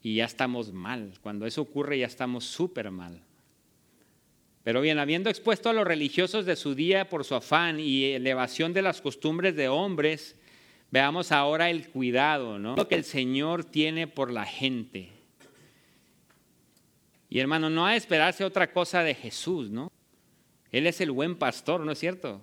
[0.00, 1.12] Y ya estamos mal.
[1.20, 3.20] Cuando eso ocurre ya estamos súper mal.
[4.62, 8.72] Pero bien, habiendo expuesto a los religiosos de su día por su afán y elevación
[8.72, 10.36] de las costumbres de hombres,
[10.94, 12.76] Veamos ahora el cuidado, ¿no?
[12.76, 15.10] Lo que el Señor tiene por la gente.
[17.28, 19.90] Y hermano, no a esperarse otra cosa de Jesús, ¿no?
[20.70, 22.40] Él es el buen pastor, ¿no es cierto?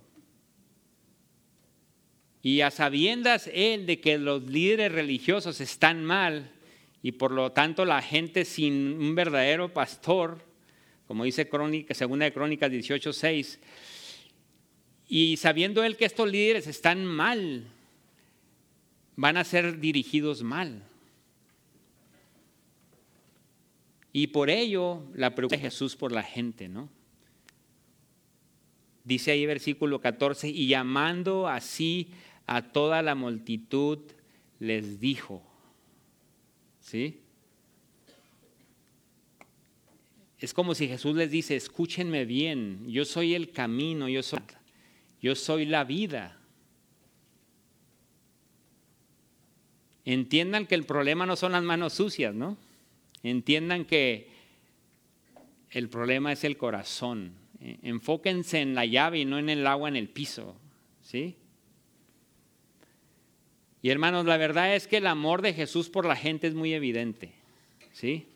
[2.42, 6.52] Y a sabiendas él de que los líderes religiosos están mal
[7.02, 10.44] y por lo tanto la gente sin un verdadero pastor,
[11.08, 13.60] como dice Crónica, segunda de Crónicas 18:6,
[15.08, 17.72] y sabiendo él que estos líderes están mal,
[19.16, 20.84] van a ser dirigidos mal.
[24.14, 26.90] Y por ello la pregunta de Jesús por la gente, ¿no?
[29.04, 32.10] Dice ahí versículo 14, y llamando así
[32.46, 34.00] a toda la multitud,
[34.60, 35.42] les dijo,
[36.82, 37.22] ¿sí?
[40.38, 44.40] Es como si Jesús les dice, escúchenme bien, yo soy el camino, yo soy,
[45.22, 46.41] yo soy la vida.
[50.06, 52.58] Entiendan que el problema no son las manos sucias, ¿no?
[53.24, 54.30] Entiendan que
[55.70, 57.34] el problema es el corazón.
[57.84, 60.56] Enfóquense en la llave y no en el agua en el piso,
[61.02, 61.36] ¿sí?
[63.84, 66.74] Y hermanos, la verdad es que el amor de Jesús por la gente es muy
[66.74, 67.32] evidente,
[67.92, 68.28] ¿sí?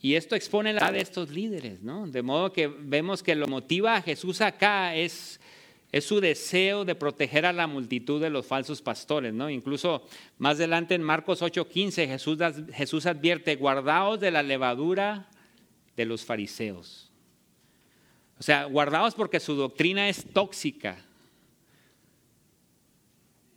[0.00, 2.06] Y esto expone la de estos líderes, ¿no?
[2.06, 5.40] De modo que vemos que lo motiva a Jesús acá es
[5.90, 9.48] es su deseo de proteger a la multitud de los falsos pastores, ¿no?
[9.48, 12.38] Incluso más adelante en Marcos 8:15 Jesús,
[12.74, 15.28] Jesús advierte, guardaos de la levadura
[15.96, 17.10] de los fariseos.
[18.38, 21.04] O sea, guardaos porque su doctrina es tóxica.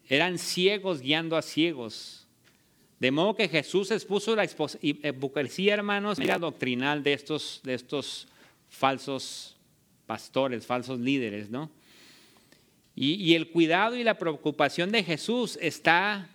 [0.07, 2.27] Eran ciegos guiando a ciegos.
[2.99, 4.45] De modo que Jesús expuso la
[4.81, 8.27] hipocresía, hermanos, doctrinal de estos, de estos
[8.69, 9.57] falsos
[10.05, 11.71] pastores, falsos líderes, ¿no?
[13.03, 16.29] Y, el cuidado y la preocupación de Jesús está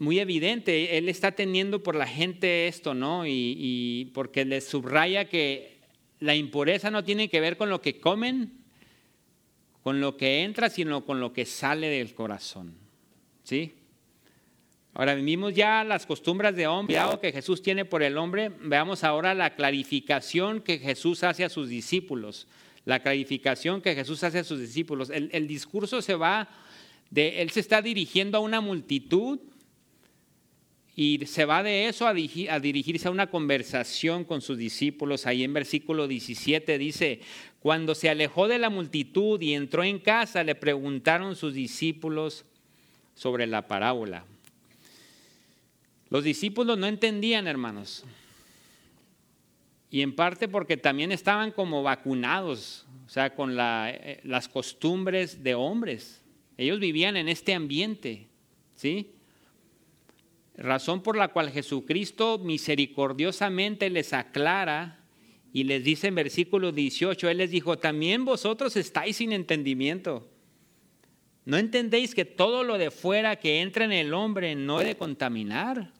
[0.00, 0.98] muy evidente.
[0.98, 3.24] Él está teniendo por la gente esto, ¿no?
[3.24, 5.78] Y, porque le subraya que
[6.18, 8.50] la impureza no tiene que ver con lo que comen,
[9.84, 12.74] con lo que entra, sino con lo que sale del corazón.
[13.44, 13.74] ¿Sí?
[14.92, 18.50] Ahora vimos ya las costumbres de hombre que Jesús tiene por el hombre.
[18.60, 22.48] Veamos ahora la clarificación que Jesús hace a sus discípulos
[22.84, 25.10] la clarificación que Jesús hace a sus discípulos.
[25.10, 26.48] El, discurso se va
[27.10, 29.40] de, él se está dirigiendo a una multitud
[30.96, 35.26] y se va de eso a, a, dirigirse a una conversación con sus discípulos.
[35.26, 37.20] Ahí en versículo 17 dice,
[37.60, 42.44] cuando se alejó de la multitud y entró en casa, le preguntaron sus discípulos
[43.14, 44.24] sobre la parábola.
[46.10, 48.04] Los discípulos no entendían, hermanos
[49.94, 55.54] y en parte porque también estaban como vacunados, o sea, con eh, las costumbres de
[55.54, 56.20] hombres.
[56.58, 58.26] Ellos vivían en este ambiente,
[58.74, 59.12] ¿sí?
[60.56, 64.98] Razón por la cual Jesucristo misericordiosamente les aclara
[65.52, 70.28] y les dice en versículo 18, Él les dijo, también vosotros estáis sin entendimiento.
[71.44, 75.92] ¿No entendéis que todo lo de fuera que entra en el hombre no debe contaminar?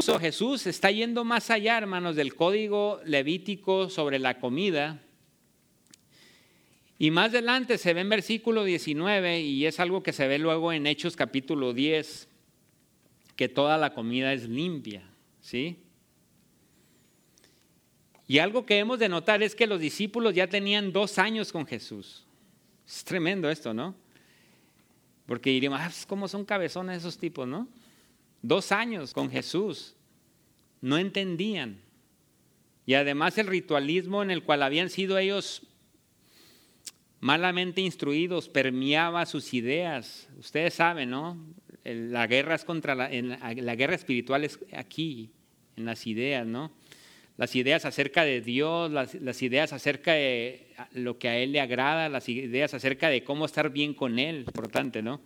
[0.00, 5.02] Jesús está yendo más allá, hermanos, del código levítico sobre la comida.
[6.98, 10.72] Y más adelante se ve en versículo 19, y es algo que se ve luego
[10.72, 12.28] en Hechos capítulo 10,
[13.36, 15.02] que toda la comida es limpia,
[15.40, 15.78] ¿sí?
[18.26, 21.66] Y algo que hemos de notar es que los discípulos ya tenían dos años con
[21.66, 22.24] Jesús.
[22.86, 23.94] Es tremendo esto, ¿no?
[25.26, 27.68] Porque diríamos, ah, pues, ¿cómo son cabezones esos tipos, no?
[28.42, 29.94] Dos años con Jesús.
[30.80, 31.80] No entendían.
[32.86, 35.62] Y además el ritualismo en el cual habían sido ellos
[37.20, 40.28] malamente instruidos permeaba sus ideas.
[40.38, 41.38] Ustedes saben, ¿no?
[41.84, 45.30] La guerra es contra la, guerra espiritual es aquí,
[45.76, 46.72] en las ideas, ¿no?
[47.36, 51.60] Las ideas acerca de Dios, las, las, ideas acerca de lo que a Él le
[51.60, 55.20] agrada, las ideas acerca de cómo estar bien con Él, importante, ¿no?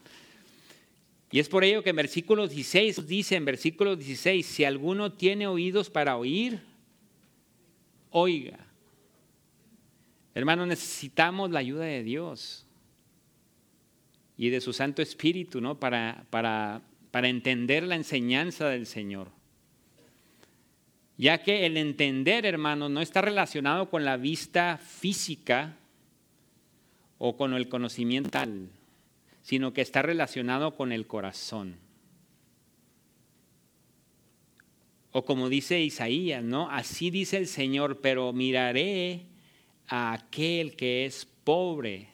[1.34, 5.48] Y es por ello que en versículo 16 dice, en versículo 16, si alguno tiene
[5.48, 6.60] oídos para oír,
[8.10, 8.56] oiga.
[10.32, 12.68] Hermano, necesitamos la ayuda de Dios
[14.36, 15.80] y de su Santo Espíritu, ¿no?
[15.80, 19.26] Para, para, para entender la enseñanza del Señor.
[21.18, 25.78] Ya que el entender, hermano, no está relacionado con la vista física
[27.18, 28.70] o con el conocimiento tal
[29.44, 31.76] sino que está relacionado con el corazón.
[35.12, 36.68] O como dice Isaías, ¿no?
[36.70, 39.26] Así dice el Señor, pero miraré
[39.86, 42.08] a aquel que es pobre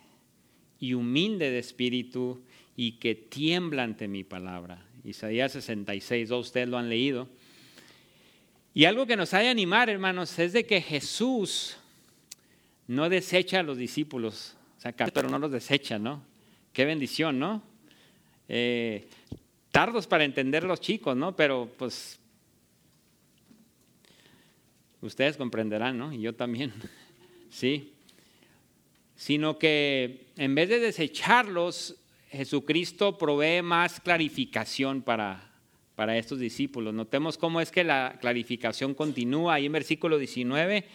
[0.80, 2.42] y humilde de espíritu
[2.76, 4.84] y que tiembla ante mi palabra.
[5.04, 7.28] Isaías 66, ustedes lo han leído.
[8.74, 11.76] Y algo que nos ha de animar, hermanos, es de que Jesús
[12.88, 14.56] no desecha a los discípulos
[15.12, 16.29] pero no los desecha, ¿no?
[16.72, 17.62] Qué bendición, ¿no?
[18.48, 19.08] Eh,
[19.70, 21.34] tardos para entender los chicos, ¿no?
[21.34, 22.18] Pero pues
[25.00, 26.12] ustedes comprenderán, ¿no?
[26.12, 26.72] Y yo también,
[27.50, 27.92] ¿sí?
[29.16, 31.96] Sino que en vez de desecharlos,
[32.28, 35.50] Jesucristo provee más clarificación para,
[35.96, 36.94] para estos discípulos.
[36.94, 40.86] Notemos cómo es que la clarificación continúa ahí en versículo 19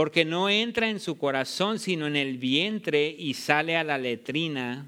[0.00, 4.86] porque no entra en su corazón, sino en el vientre y sale a la letrina.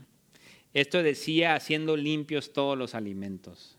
[0.73, 3.77] Esto decía haciendo limpios todos los alimentos.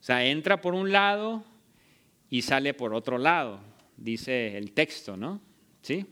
[0.00, 1.42] O sea, entra por un lado
[2.30, 3.58] y sale por otro lado,
[3.96, 5.40] dice el texto, ¿no?
[5.80, 6.06] ¿Sí?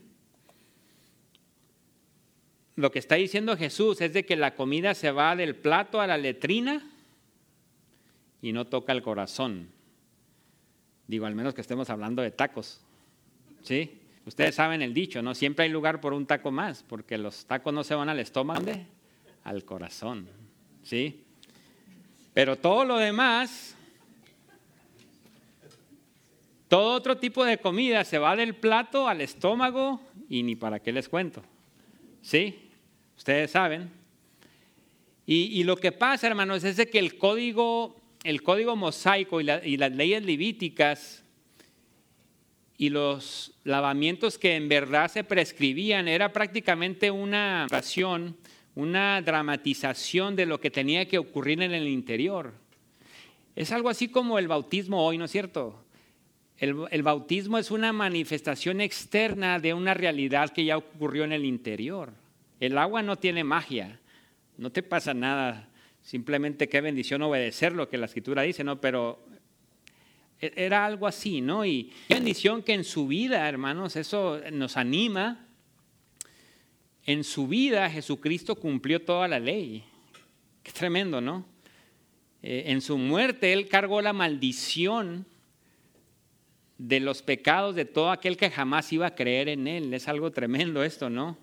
[2.75, 6.07] Lo que está diciendo Jesús es de que la comida se va del plato a
[6.07, 6.91] la letrina
[8.41, 9.69] y no toca el corazón.
[11.07, 12.81] Digo, al menos que estemos hablando de tacos.
[13.63, 14.00] ¿Sí?
[14.25, 15.33] Ustedes saben el dicho, ¿no?
[15.33, 18.71] Siempre hay lugar por un taco más, porque los tacos no se van al estómago,
[19.43, 20.27] al corazón.
[20.83, 21.23] ¿Sí?
[22.33, 23.75] Pero todo lo demás,
[26.67, 29.99] todo otro tipo de comida se va del plato al estómago
[30.29, 31.43] y ni para qué les cuento.
[32.21, 32.69] ¿Sí?
[33.17, 33.89] Ustedes saben.
[35.25, 39.91] Y, lo que pasa, hermanos, es que el código, el código mosaico y, y las
[39.93, 41.23] leyes levíticas
[42.81, 48.35] y los lavamientos que en verdad se prescribían era prácticamente una oración,
[48.73, 52.53] una dramatización de lo que tenía que ocurrir en el interior.
[53.55, 55.85] Es algo así como el bautismo hoy, ¿no es cierto?
[56.57, 62.13] El, bautismo es una manifestación externa de una realidad que ya ocurrió en el interior.
[62.59, 63.99] El agua no tiene magia,
[64.57, 65.69] no te pasa nada,
[66.01, 68.81] simplemente qué bendición obedecer lo que la escritura dice, ¿no?
[68.81, 69.23] Pero
[70.41, 71.65] era algo así, ¿no?
[71.65, 75.45] Y qué bendición que en su vida, hermanos, eso nos anima.
[77.05, 79.83] En su vida Jesucristo cumplió toda la ley.
[80.63, 81.45] Qué tremendo, ¿no?
[82.41, 85.25] Eh, en su muerte Él cargó la maldición
[86.79, 89.93] de los pecados de todo aquel que jamás iba a creer en Él.
[89.93, 91.37] Es algo tremendo esto, ¿no?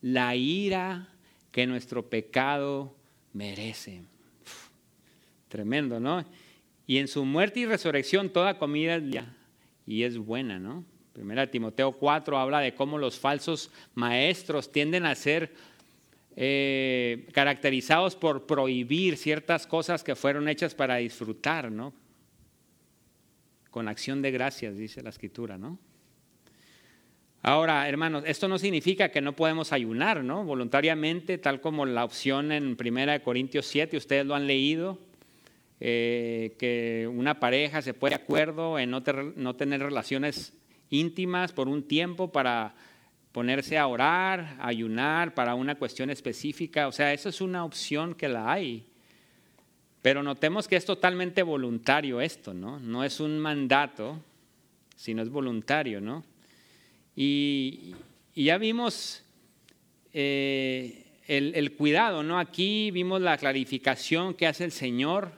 [0.00, 1.08] La ira
[1.52, 2.96] que nuestro pecado
[3.34, 4.02] merece.
[5.48, 6.24] tremendo, ¿no?
[6.88, 9.04] Y en su muerte y resurrección toda comida es
[9.86, 10.86] y es buena, ¿no?
[11.12, 15.52] Primera Timoteo 4 habla de cómo los falsos maestros tienden a ser
[16.34, 21.92] eh, caracterizados por prohibir ciertas cosas que fueron hechas para disfrutar, ¿no?
[23.70, 25.78] Con acción de gracias, dice la escritura, ¿no?
[27.42, 30.42] Ahora, hermanos, esto no significa que no podemos ayunar, ¿no?
[30.42, 34.98] Voluntariamente, tal como la opción en 1 Corintios 7, ustedes lo han leído,
[35.80, 39.02] eh, que una pareja se puede de acuerdo en no,
[39.36, 40.52] no tener relaciones
[40.90, 42.74] íntimas por un tiempo para
[43.32, 46.88] ponerse a orar, ayunar para una cuestión específica.
[46.88, 48.86] O sea, eso es una opción que la hay.
[50.02, 52.80] Pero notemos que es totalmente voluntario esto, ¿no?
[52.80, 54.20] No es un mandato,
[54.96, 56.24] sino es voluntario, ¿no?
[57.14, 57.94] Y,
[58.34, 59.24] ya vimos
[60.12, 62.38] eh, el, el, cuidado, ¿no?
[62.38, 65.37] Aquí vimos la clarificación que hace el Señor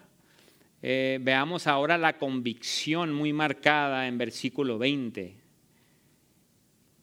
[0.82, 5.34] eh, veamos ahora la convicción muy marcada en versículo 20.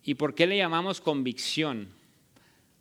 [0.03, 1.89] ¿Y por qué le llamamos convicción?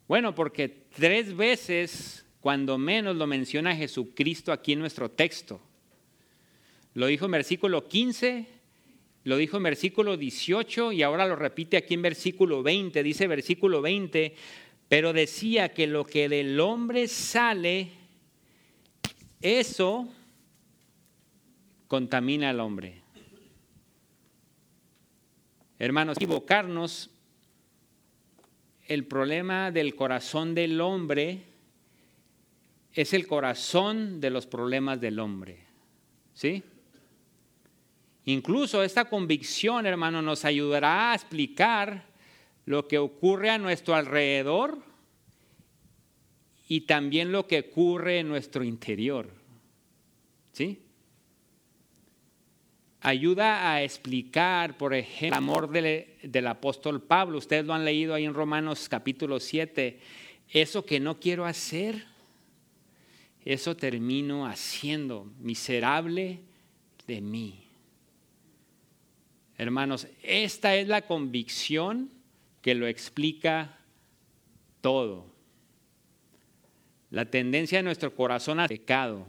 [0.09, 5.61] Bueno, porque tres veces, cuando menos, lo menciona Jesucristo aquí en nuestro texto.
[6.95, 8.47] Lo dijo en versículo 15,
[9.25, 13.03] lo dijo en versículo 18 y ahora lo repite aquí en versículo 20.
[13.03, 14.35] Dice versículo 20,
[14.89, 17.91] pero decía que lo que del hombre sale,
[19.43, 20.09] eso
[21.89, 23.03] contamina al hombre.
[25.79, 27.11] Hermanos, equivocarnos,
[28.87, 31.43] el problema del corazón del hombre
[32.95, 35.59] es el corazón de los problemas del hombre.
[36.33, 36.63] ¿Sí?
[38.25, 42.07] Incluso esta convicción, hermano, nos ayudará a explicar
[42.65, 44.83] lo que ocurre a nuestro alrededor
[46.69, 49.29] y también lo que ocurre en nuestro interior.
[50.53, 50.86] ¿Sí?
[53.07, 57.39] Ayuda a explicar, por ejemplo, el amor del, apóstol Pablo.
[57.39, 60.01] Ustedes lo han leído ahí en Romanos capítulo 7.
[60.51, 62.05] Eso que no quiero hacer,
[63.45, 66.41] eso termino haciendo, miserable
[67.07, 67.63] de mí.
[69.57, 72.11] Hermanos, esta es la convicción
[72.61, 73.79] que lo explica
[74.81, 75.27] todo.
[77.13, 79.29] La tendencia de nuestro corazón al pecado,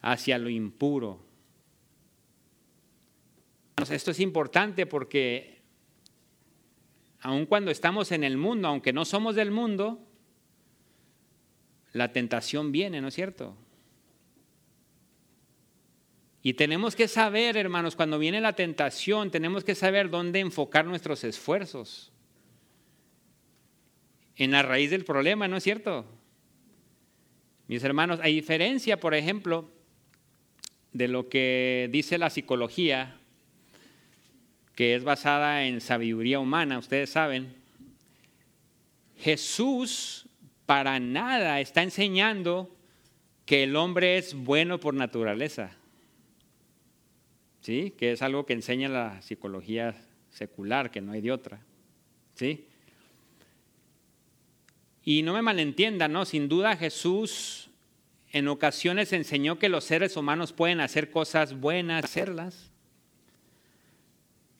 [0.00, 1.20] hacia lo impuro,
[3.90, 5.62] esto es importante porque
[7.20, 10.00] aun cuando estamos en el mundo, aunque no somos del mundo,
[11.92, 13.56] la tentación viene, ¿no es cierto?
[16.42, 21.22] Y tenemos que saber, hermanos, cuando viene la tentación, tenemos que saber dónde enfocar nuestros
[21.22, 22.10] esfuerzos.
[24.34, 26.04] En la raíz del problema, ¿no es cierto?
[27.68, 29.70] Mis hermanos, hay diferencia, por ejemplo,
[30.92, 33.21] de lo que dice la psicología,
[34.74, 37.54] que es basada en sabiduría humana, ustedes saben.
[39.18, 40.26] Jesús
[40.66, 42.74] para nada está enseñando
[43.46, 45.76] que el hombre es bueno por naturaleza.
[47.60, 47.94] ¿Sí?
[47.96, 49.94] Que es algo que enseña la psicología
[50.30, 51.60] secular, que no hay de otra.
[52.34, 52.66] ¿Sí?
[55.04, 56.24] Y no me malentiendan, ¿no?
[56.24, 57.70] Sin duda Jesús
[58.32, 62.71] en ocasiones enseñó que los seres humanos pueden hacer cosas buenas, hacerlas.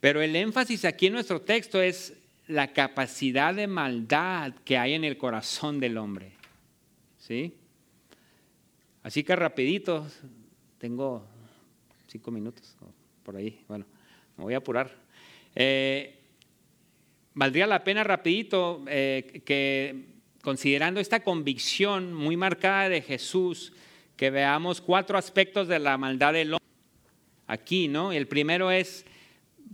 [0.03, 2.13] Pero el énfasis aquí en nuestro texto es
[2.49, 6.33] la capacidad de maldad que hay en el corazón del hombre.
[7.19, 7.55] ¿Sí?
[9.05, 10.05] Así que rapidito,
[10.79, 11.25] tengo
[12.09, 12.75] cinco minutos
[13.23, 13.87] por ahí, bueno,
[14.37, 14.91] me voy a apurar.
[15.55, 16.19] Eh,
[17.35, 20.07] valdría la pena rapidito eh, que
[20.43, 23.73] considerando esta convicción muy marcada de Jesús,
[24.17, 26.67] que veamos cuatro aspectos de la maldad del hombre
[27.47, 28.11] aquí, ¿no?
[28.11, 29.07] El primero es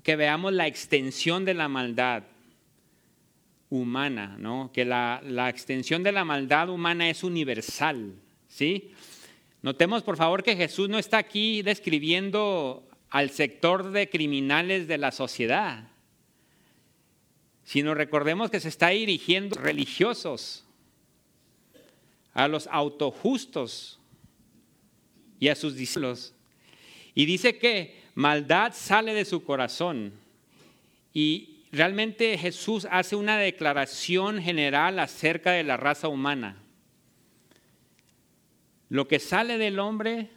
[0.03, 2.25] que veamos la extensión de la maldad
[3.71, 4.71] humana, ¿no?
[4.73, 8.15] Que la, la extensión de la maldad humana es universal,
[8.49, 8.93] ¿sí?
[9.63, 15.13] Notemos, por favor, que Jesús no está aquí describiendo al sector de criminales de la
[15.13, 15.89] sociedad
[17.69, 20.65] sino recordemos que se está dirigiendo a religiosos,
[22.33, 23.99] a los autojustos
[25.39, 26.33] y a sus discípulos.
[27.15, 30.13] Y dice que maldad sale de su corazón.
[31.15, 36.57] Y realmente Jesús hace una declaración general acerca de la raza humana.
[38.89, 40.31] Lo que sale del hombre,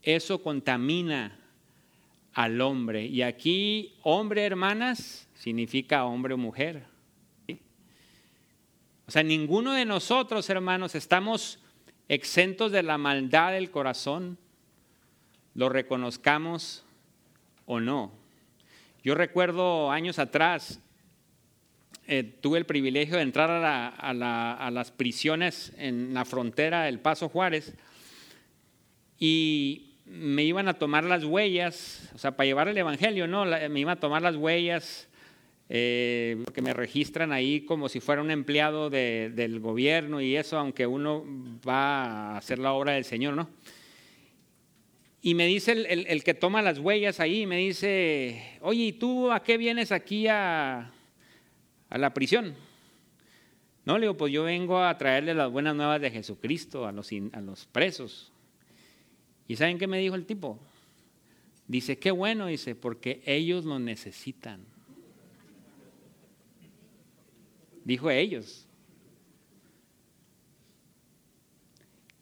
[0.00, 1.36] eso contamina
[2.34, 3.06] al hombre.
[3.06, 6.84] Y aquí, hombre, hermanas, significa hombre o mujer.
[9.08, 11.58] O sea, ninguno de nosotros, hermanos, estamos
[12.06, 14.38] exentos de la maldad del corazón,
[15.54, 16.84] lo reconozcamos
[17.68, 18.10] o no.
[19.04, 20.80] Yo recuerdo años atrás,
[22.06, 27.74] eh, tuve el privilegio de entrar a, las prisiones en la frontera del Paso Juárez
[29.18, 33.44] y me iban a tomar las huellas, o sea, para llevar el Evangelio, ¿no?
[33.44, 35.06] Me iban a tomar las huellas
[35.68, 40.86] eh, que me registran ahí como si fuera un empleado del gobierno y eso, aunque
[40.86, 41.22] uno
[41.68, 43.50] va a hacer la obra del Señor, ¿no?
[45.20, 49.42] Y me dice el, que toma las huellas ahí, me dice, oye, ¿y tú a
[49.42, 50.92] qué vienes aquí a,
[51.88, 52.54] a la prisión?
[53.84, 57.10] No, le digo, pues yo vengo a traerle las buenas nuevas de Jesucristo a los,
[57.32, 58.32] a los presos.
[59.48, 60.58] ¿Y saben qué me dijo el tipo?
[61.66, 64.64] Dice, qué bueno, dice, porque ellos lo necesitan
[67.88, 68.67] dijo ellos.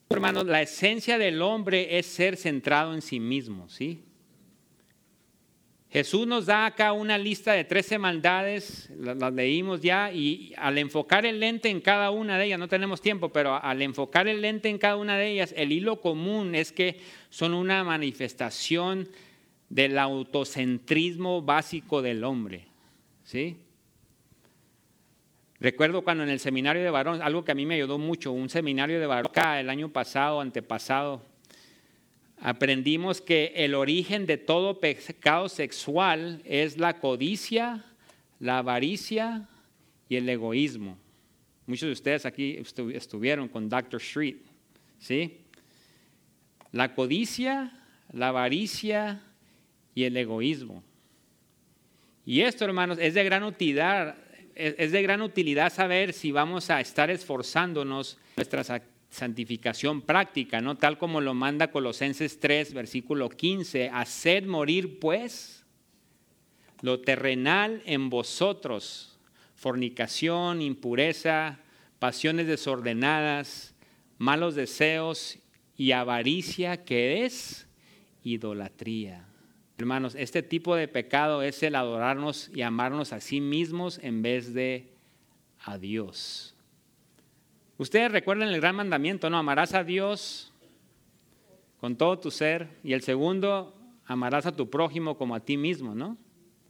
[0.08, 4.02] Hermanos, la esencia del hombre es ser centrado en sí mismo, ¿sí?
[5.90, 11.24] Jesús nos da acá una lista de 13 maldades, las, leímos ya, y al enfocar
[11.24, 14.68] el lente en cada una de ellas, no tenemos tiempo, pero al enfocar el lente
[14.68, 17.00] en cada una de ellas, el hilo común es que
[17.30, 19.08] son una manifestación
[19.68, 22.66] del autocentrismo básico del hombre,
[23.24, 23.56] ¿sí?
[25.58, 28.50] Recuerdo cuando en el seminario de varón, algo que a mí me ayudó mucho, un
[28.50, 31.22] seminario de varón el año pasado, antepasado,
[32.38, 37.84] aprendimos que el origen de todo pecado sexual es la codicia,
[38.38, 39.48] la avaricia
[40.08, 40.98] y el egoísmo.
[41.66, 42.58] Muchos de ustedes aquí
[42.92, 44.00] estuvieron con Dr.
[44.00, 44.36] Street,
[44.98, 45.38] ¿sí?
[46.70, 47.72] La codicia,
[48.12, 49.22] la avaricia
[49.94, 50.84] y el egoísmo.
[52.26, 54.16] Y esto, hermanos, es de gran utilidad
[54.56, 58.64] es de gran utilidad saber si vamos a estar esforzándonos nuestra
[59.10, 60.76] santificación práctica, ¿no?
[60.76, 65.64] Tal como lo manda Colosenses 3, versículo 15, haced morir pues
[66.82, 69.18] lo terrenal en vosotros,
[69.54, 71.60] fornicación, impureza,
[71.98, 73.74] pasiones desordenadas,
[74.18, 75.38] malos deseos
[75.76, 77.66] y avaricia que es
[78.22, 79.26] idolatría.
[79.78, 84.54] Hermanos, este tipo de pecado es el adorarnos y amarnos a sí mismos en vez
[84.54, 84.88] de
[85.64, 86.54] a Dios.
[87.76, 89.36] Ustedes recuerdan el gran mandamiento, ¿no?
[89.36, 90.50] Amarás a Dios
[91.78, 92.68] con todo tu ser.
[92.82, 93.74] Y el segundo,
[94.06, 96.16] amarás a tu prójimo como a ti mismo, ¿no?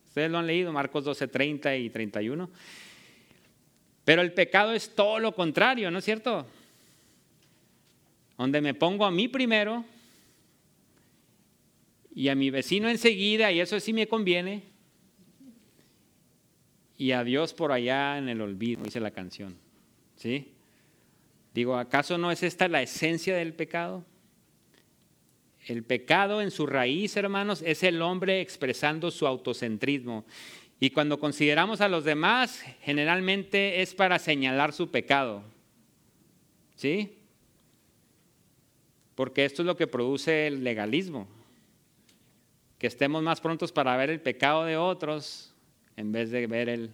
[0.08, 2.50] Ustedes lo han leído, Marcos 12, 30 y 31.
[4.04, 6.44] Pero el pecado es todo lo contrario, ¿no es cierto?
[8.36, 9.84] Donde me pongo a mí primero
[12.16, 14.62] y a mi vecino enseguida, y eso sí me conviene,
[16.96, 19.58] y a Dios por allá en el olvido, dice la canción.
[20.16, 20.54] ¿Sí?
[21.52, 24.02] Digo, ¿acaso no es esta la esencia del pecado?
[25.66, 30.24] El pecado en su raíz, hermanos, es el hombre expresando su autocentrismo.
[30.80, 35.42] Y cuando consideramos a los demás, generalmente es para señalar su pecado.
[36.76, 37.18] ¿Sí?
[39.14, 41.35] Porque esto es lo que produce el legalismo.
[42.86, 45.52] Que estemos más prontos para ver el pecado de otros
[45.96, 46.92] en vez de ver el,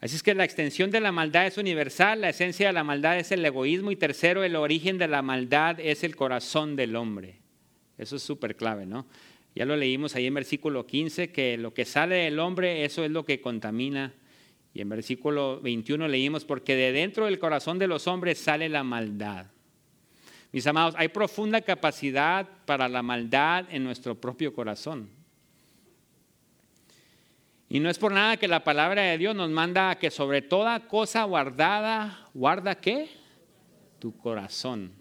[0.00, 3.20] Así es que la extensión de la maldad es universal, la esencia de la maldad
[3.20, 7.36] es el egoísmo y tercero, el origen de la maldad es el corazón del hombre.
[7.98, 9.06] Eso es súper clave, ¿no?
[9.54, 13.12] Ya lo leímos ahí en versículo 15, que lo que sale del hombre, eso es
[13.12, 14.12] lo que contamina.
[14.74, 18.82] Y en versículo 21 leímos, porque de dentro del corazón de los hombres sale la
[18.82, 19.46] maldad.
[20.52, 25.08] Mis amados, hay profunda capacidad para la maldad en nuestro propio corazón.
[27.70, 30.42] Y no es por nada que la palabra de Dios nos manda a que sobre
[30.42, 33.08] toda cosa guardada, guarda qué?
[33.98, 34.92] Tu corazón.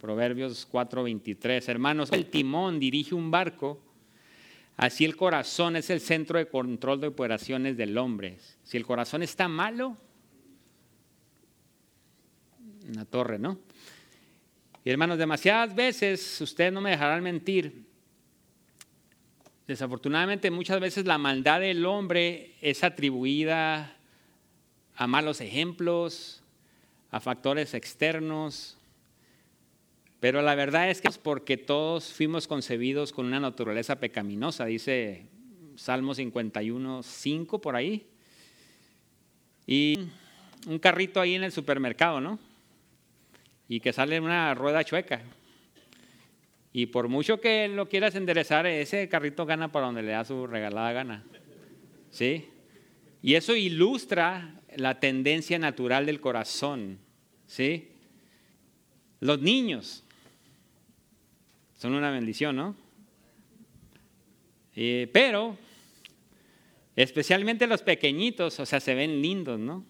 [0.00, 1.68] Proverbios 4:23.
[1.68, 3.80] Hermanos, el timón dirige un barco,
[4.76, 8.38] así el corazón es el centro de control de operaciones del hombre.
[8.64, 9.96] Si el corazón está malo,
[12.88, 13.65] una torre, ¿no?
[14.86, 17.84] Y hermanos, demasiadas veces, ustedes no me dejarán mentir,
[19.66, 23.96] Desafortunadamente muchas veces la maldad del hombre es atribuida
[24.94, 26.44] a malos ejemplos,
[27.10, 28.76] a factores externos,
[30.20, 35.26] pero la verdad es que es porque todos fuimos concebidos con una naturaleza pecaminosa, dice
[35.74, 38.06] Salmo 51, 5 por ahí.
[39.66, 39.98] Y
[40.68, 42.38] un carrito ahí en el supermercado, ¿no?
[43.68, 45.22] Y que sale una rueda chueca.
[46.72, 50.46] Y por mucho que lo quieras enderezar, ese carrito gana para donde le da su
[50.46, 51.24] regalada gana.
[52.10, 52.48] ¿Sí?
[53.22, 56.98] Y eso ilustra la tendencia natural del corazón.
[57.46, 57.88] ¿Sí?
[59.20, 60.04] Los niños
[61.76, 62.76] son una bendición, ¿no?
[64.74, 65.56] Eh, pero,
[66.94, 69.84] especialmente los pequeñitos, o sea, se ven lindos, ¿no?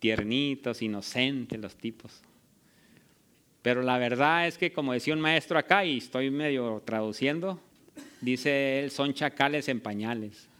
[0.00, 2.22] Tiernitos, inocentes los tipos.
[3.64, 7.58] Pero la verdad es que, como decía un maestro acá, y estoy medio traduciendo,
[8.20, 10.50] dice él, son chacales en pañales.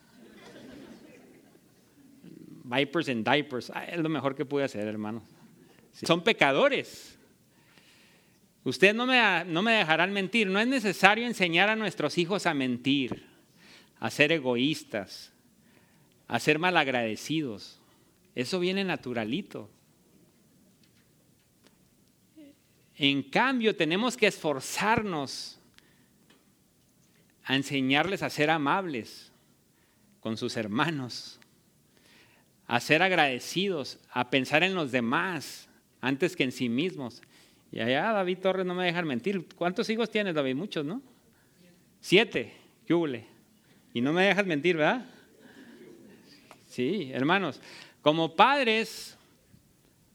[2.65, 3.71] Vipers en diapers.
[3.75, 5.23] Ah, es lo mejor que pude hacer, hermano.
[5.93, 7.19] Son pecadores.
[8.65, 10.47] Ustedes no me, no me dejarán mentir.
[10.47, 13.27] No es necesario enseñar a nuestros hijos a mentir,
[14.01, 15.31] a ser egoístas,
[16.27, 17.83] a ser malagradecidos.
[18.35, 19.69] Eso viene naturalito.
[22.97, 25.59] En cambio, tenemos que esforzarnos
[27.45, 29.33] a enseñarles a ser amables
[30.21, 31.39] con sus hermanos,
[32.67, 35.69] a ser agradecidos, a pensar en los demás
[36.01, 37.21] antes que en sí mismos.
[37.71, 39.47] Y allá David Torres no me deja mentir.
[39.57, 40.55] ¿Cuántos hijos tienes, David?
[40.55, 41.03] Muchos, ¿no?
[42.01, 42.53] Siete.
[42.87, 42.95] ¿Qué
[43.93, 45.05] Y no me dejas mentir, ¿verdad?
[46.69, 47.61] Sí, hermanos.
[48.03, 49.17] Como padres,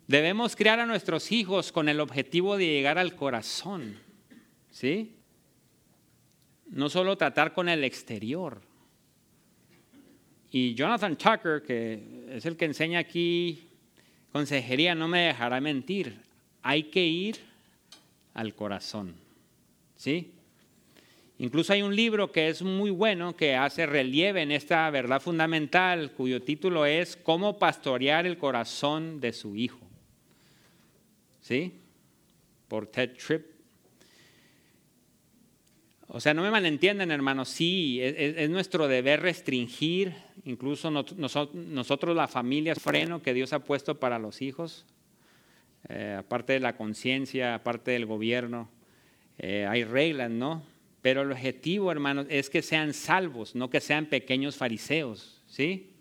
[0.09, 3.95] Debemos criar a nuestros hijos con el objetivo de llegar al corazón,
[4.71, 5.13] ¿sí?
[6.65, 8.59] No solo tratar con el exterior.
[10.49, 13.69] Y Jonathan Tucker, que es el que enseña aquí
[14.31, 16.17] consejería, no me dejará mentir.
[16.63, 17.35] Hay que ir
[18.33, 19.13] al corazón,
[19.95, 20.31] ¿sí?
[21.37, 26.13] Incluso hay un libro que es muy bueno que hace relieve en esta verdad fundamental,
[26.13, 29.88] cuyo título es Cómo pastorear el corazón de su hijo.
[31.49, 31.73] ¿Sí?
[32.67, 33.43] Por Ted Tripp.
[36.07, 40.13] O sea, no me malentiendan, hermanos, sí, es, nuestro deber restringir,
[40.45, 44.85] incluso nosotros, la familia, freno que Dios ha puesto para los hijos,
[45.87, 48.69] eh, aparte de la conciencia, aparte del gobierno,
[49.39, 50.63] eh, hay reglas, ¿no?
[51.01, 55.95] Pero el objetivo, hermanos, es que sean salvos, no que sean pequeños fariseos, ¿sí?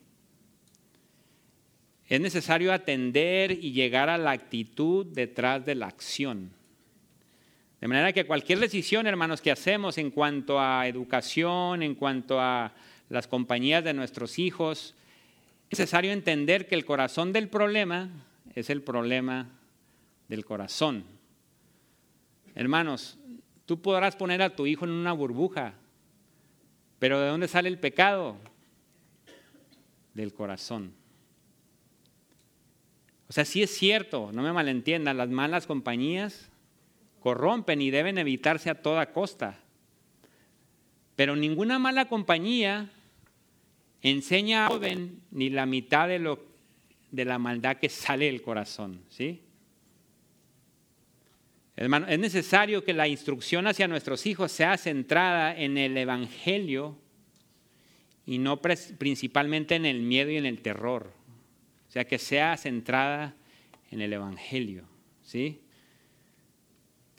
[2.09, 6.51] Es necesario atender y llegar a la actitud detrás de la acción.
[7.81, 12.73] De manera que cualquier decisión, hermanos, que hacemos en cuanto a educación, en cuanto a
[13.11, 14.95] las compañías de nuestros hijos,
[15.71, 18.09] es necesario entender que el corazón del problema
[18.55, 19.51] es el problema
[20.29, 21.05] del corazón.
[22.55, 23.19] Hermanos,
[23.67, 25.75] tú podrás poner a tu hijo en una burbuja,
[26.99, 28.37] pero ¿de dónde sale el pecado?
[30.15, 30.98] Del corazón.
[33.29, 36.51] O sea, sí es cierto, no me malentiendan, las malas compañías
[37.21, 39.61] corrompen y deben evitarse a toda costa.
[41.15, 42.91] Pero ninguna mala compañía
[44.03, 46.47] enseña a joven ni la mitad de, lo,
[47.11, 49.43] de la maldad que sale del corazón, ¿sí?
[51.77, 56.97] Hermano, es necesario que la instrucción hacia nuestros hijos sea centrada en el Evangelio
[58.27, 61.18] y no principalmente en el miedo y en el terror.
[61.89, 63.35] O sea, que sea centrada
[63.91, 64.85] en el Evangelio.
[65.23, 65.61] ¿sí?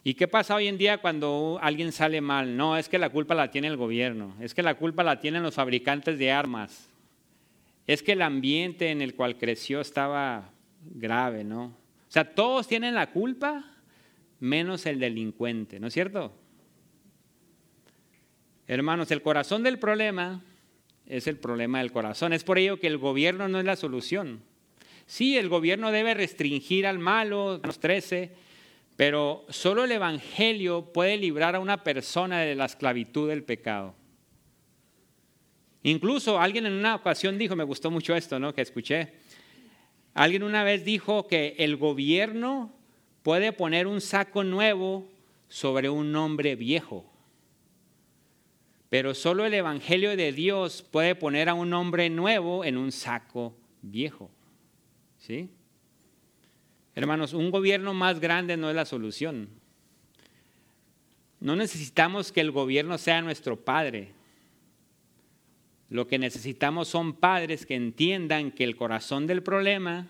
[0.04, 2.56] ¿Y qué pasa hoy en día cuando alguien sale mal?
[2.56, 5.44] No, es que la culpa la tiene el gobierno, es que la culpa la tienen
[5.44, 6.90] los fabricantes de armas,
[7.86, 10.52] es que el ambiente en el cual creció estaba
[10.82, 11.66] grave, ¿no?
[11.66, 13.64] O sea, todos tienen la culpa
[14.40, 16.34] menos el delincuente, ¿no es cierto?
[18.68, 20.42] Hermanos, el corazón del problema
[21.06, 22.34] es el problema del corazón.
[22.34, 24.42] Es por ello que el gobierno no es la solución.
[25.10, 28.32] Sí, el gobierno debe restringir al malo, los 13,
[28.96, 33.96] pero solo el Evangelio puede librar a una persona de la esclavitud del pecado.
[35.82, 38.54] Incluso alguien en una ocasión dijo, me gustó mucho esto, ¿no?
[38.54, 39.14] Que escuché.
[40.14, 42.72] Alguien una vez dijo que el gobierno
[43.24, 45.10] puede poner un saco nuevo
[45.48, 47.12] sobre un hombre viejo.
[48.90, 53.58] Pero solo el Evangelio de Dios puede poner a un hombre nuevo en un saco
[53.82, 54.30] viejo.
[55.20, 55.50] ¿Sí?
[56.96, 59.50] Hermanos, un gobierno más grande no es la solución.
[61.40, 64.12] No necesitamos que el gobierno sea nuestro padre.
[65.90, 70.08] Lo que necesitamos son padres que entiendan que el corazón del problema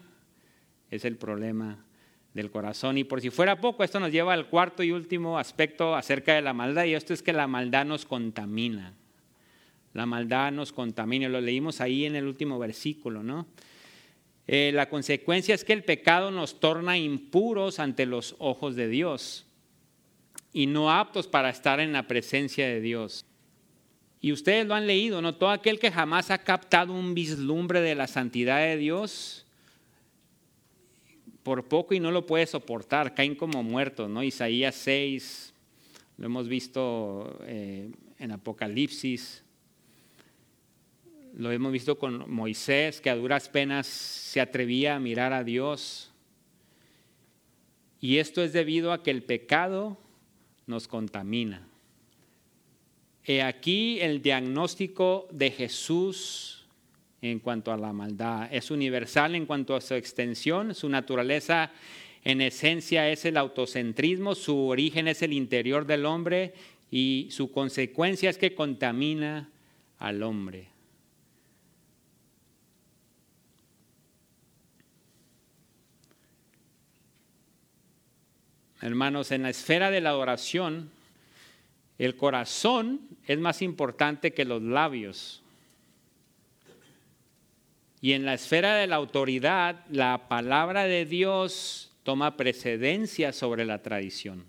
[0.89, 1.85] es el problema
[2.33, 2.97] del corazón.
[2.97, 6.41] Y por si fuera poco, esto nos lleva al cuarto y último aspecto acerca de
[6.41, 8.93] la maldad, y esto es que la maldad nos contamina.
[9.93, 13.47] La maldad nos contamina, lo leímos ahí en el último versículo, ¿no?
[14.51, 19.45] Eh, la consecuencia es que el pecado nos torna impuros ante los ojos de Dios
[20.51, 23.27] y no aptos para estar en la presencia de Dios.
[24.19, 25.35] Y ustedes lo han leído, ¿no?
[25.35, 29.45] Todo aquel que jamás ha captado un vislumbre de la santidad de Dios,
[31.43, 34.23] por poco y no lo puede soportar, caen como muertos, ¿no?
[34.23, 35.53] Isaías 6,
[36.17, 39.43] lo hemos visto eh, en Apocalipsis,
[41.33, 46.11] lo hemos visto con Moisés, que a duras penas se atrevía a mirar a Dios.
[48.01, 49.97] Y esto es debido a que el pecado
[50.67, 51.67] nos contamina.
[53.25, 56.65] He aquí el diagnóstico de Jesús
[57.21, 58.47] en cuanto a la maldad.
[58.51, 61.71] Es universal en cuanto a su extensión, su naturaleza
[62.23, 66.53] en esencia es el autocentrismo, su origen es el interior del hombre
[66.91, 69.49] y su consecuencia es que contamina
[69.99, 70.67] al hombre.
[78.81, 80.89] Hermanos, en la esfera de la adoración,
[81.97, 85.43] el corazón es más importante que los labios.
[88.01, 93.81] Y en la esfera de la autoridad, la palabra de Dios toma precedencia sobre la
[93.81, 94.45] tradición.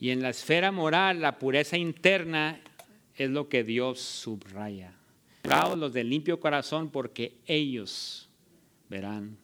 [0.00, 2.60] Y en la esfera moral, la pureza interna
[3.14, 4.92] es lo que Dios subraya.
[5.76, 8.28] los de limpio corazón porque ellos
[8.88, 9.38] verán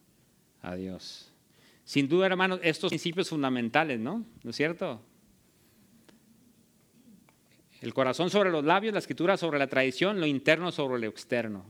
[0.60, 1.31] a Dios.
[1.92, 4.24] Sin duda, hermanos, estos principios fundamentales, ¿no?
[4.42, 5.02] ¿No es cierto?
[7.82, 11.66] El corazón sobre los labios, la escritura sobre la tradición, lo interno sobre lo externo.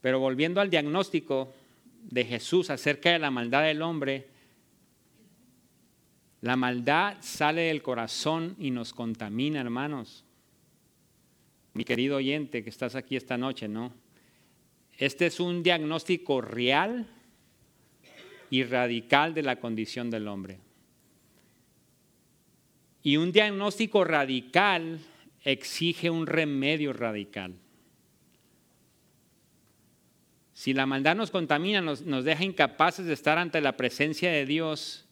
[0.00, 1.52] Pero volviendo al diagnóstico
[2.00, 4.28] de Jesús acerca de la maldad del hombre,
[6.40, 10.24] la maldad sale del corazón y nos contamina, hermanos.
[11.72, 13.92] Mi querido oyente que estás aquí esta noche, ¿no?
[14.96, 17.08] Este es un diagnóstico real
[18.50, 20.60] y radical de la condición del hombre.
[23.02, 24.98] Y un diagnóstico radical
[25.44, 27.54] exige un remedio radical.
[30.54, 35.04] Si la maldad nos contamina, nos, deja incapaces de estar ante la presencia de Dios,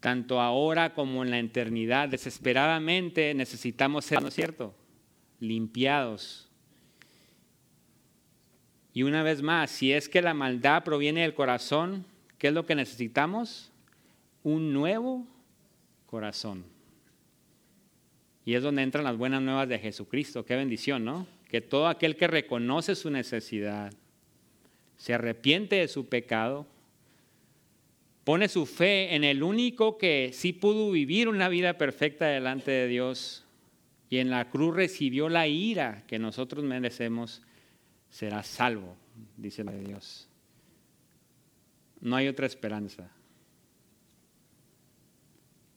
[0.00, 4.74] tanto ahora como en la eternidad, desesperadamente necesitamos ser, ¿no es cierto?,
[5.40, 6.51] limpiados.
[8.94, 12.04] Y una vez más, si es que la maldad proviene del corazón,
[12.38, 13.70] ¿qué es lo que necesitamos?
[14.42, 15.26] Un nuevo
[16.06, 16.64] corazón.
[18.44, 20.44] Y es donde entran las buenas nuevas de Jesucristo.
[20.44, 21.26] Qué bendición, ¿no?
[21.48, 23.92] Que todo aquel que reconoce su necesidad,
[24.96, 26.66] se arrepiente de su pecado,
[28.24, 32.88] pone su fe en el único que sí pudo vivir una vida perfecta delante de
[32.88, 33.44] Dios
[34.10, 37.42] y en la cruz recibió la ira que nosotros merecemos,
[38.12, 38.94] serás salvo,
[39.38, 40.28] dice la de Dios.
[42.00, 43.10] No hay otra esperanza.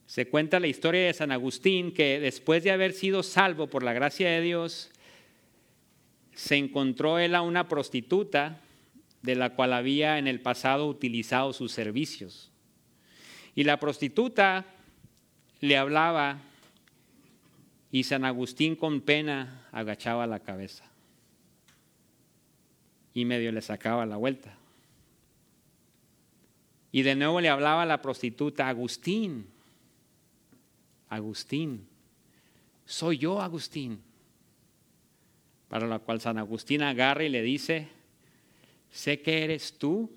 [0.05, 3.93] Se cuenta la historia de San Agustín que después de haber sido salvo por la
[3.93, 4.91] gracia de Dios,
[6.33, 8.59] se encontró él a una prostituta
[9.21, 12.51] de la cual había en el pasado utilizado sus servicios.
[13.55, 14.65] Y la prostituta
[15.61, 16.41] le hablaba
[17.91, 20.94] y San Agustín con pena agachaba la cabeza
[23.15, 24.55] y medio le sacaba la vuelta.
[26.91, 29.47] Y de nuevo le hablaba a la prostituta, Agustín,
[31.09, 31.87] Agustín,
[32.85, 34.01] soy yo Agustín.
[35.69, 37.87] Para lo cual San Agustín agarra y le dice,
[38.91, 40.11] sé que eres tú,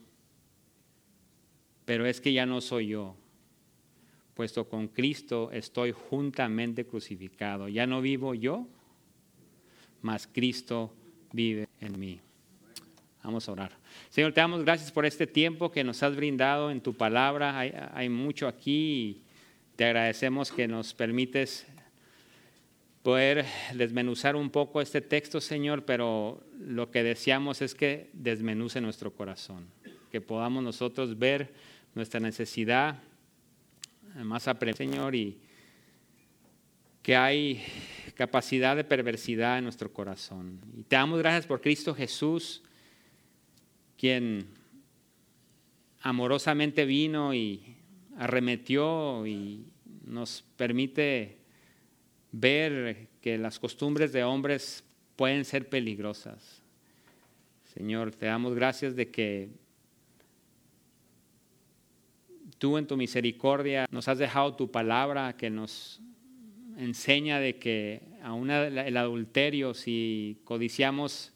[1.84, 3.16] pero es que ya no soy yo,
[4.34, 7.68] puesto con Cristo estoy juntamente crucificado.
[7.68, 8.66] Ya no vivo yo,
[10.03, 10.92] mas Cristo
[11.32, 12.20] vive en mí.
[13.29, 13.72] Vamos a orar.
[14.09, 17.59] Señor, te damos gracias por este tiempo que nos has brindado en tu palabra.
[17.59, 19.22] Hay, mucho aquí y
[19.76, 21.66] te agradecemos que nos permites
[23.03, 29.12] poder desmenuzar un poco este texto, Señor, pero lo que deseamos es que desmenuce nuestro
[29.12, 29.66] corazón,
[30.11, 31.53] que podamos nosotros ver
[31.95, 32.97] nuestra necesidad
[34.14, 35.39] más aprender, Señor, y
[37.03, 37.62] que hay
[38.14, 40.62] capacidad de perversidad en nuestro corazón.
[40.74, 42.62] Y te damos gracias por Cristo Jesús,
[43.99, 44.46] quien
[46.01, 47.76] amorosamente vino y
[48.16, 49.66] arremetió y
[50.07, 51.36] nos permite
[52.32, 54.84] ver que las costumbres de hombres
[55.16, 56.62] pueden ser peligrosas.
[57.74, 59.49] Señor, te damos gracias de que
[62.59, 66.01] tú en tu misericordia nos has dejado tu palabra que nos
[66.76, 71.32] enseña de que aún el adulterio, si codiciamos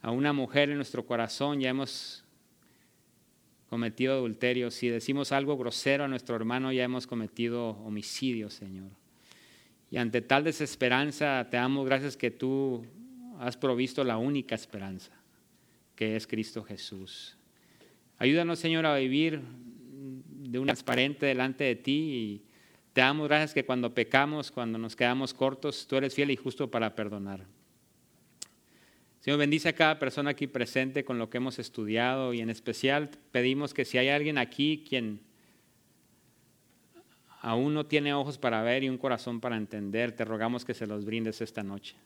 [0.00, 2.24] a una mujer en nuestro corazón, ya hemos
[3.68, 4.70] cometido adulterio.
[4.70, 8.90] Si decimos algo grosero a nuestro hermano, ya hemos cometido homicidio, Señor.
[9.90, 12.84] Y ante tal desesperanza, te damos gracias que tú
[13.38, 15.12] has provisto la única esperanza,
[15.94, 17.36] que es Cristo Jesús.
[18.18, 22.42] Ayúdanos, Señor, a vivir de un transparente delante de ti y
[22.92, 26.70] te damos gracias que cuando pecamos, cuando nos quedamos cortos, tú eres fiel y justo
[26.70, 27.46] para perdonar.
[29.20, 33.10] Señor, bendice a cada persona aquí presente con lo que hemos estudiado y en especial
[33.32, 35.20] pedimos que si hay alguien aquí quien
[37.40, 40.86] aún no tiene ojos para ver y un corazón para entender, te rogamos que se
[40.86, 41.96] los brindes esta noche,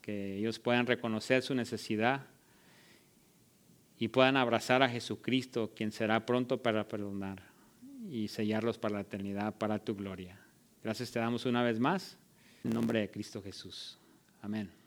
[0.00, 2.26] que ellos puedan reconocer su necesidad
[3.98, 7.42] y puedan abrazar a Jesucristo, quien será pronto para perdonar
[8.10, 10.38] y sellarlos para la eternidad, para tu gloria.
[10.82, 12.18] Gracias te damos una vez más,
[12.64, 13.98] en nombre de Cristo Jesús.
[14.42, 14.83] Amén.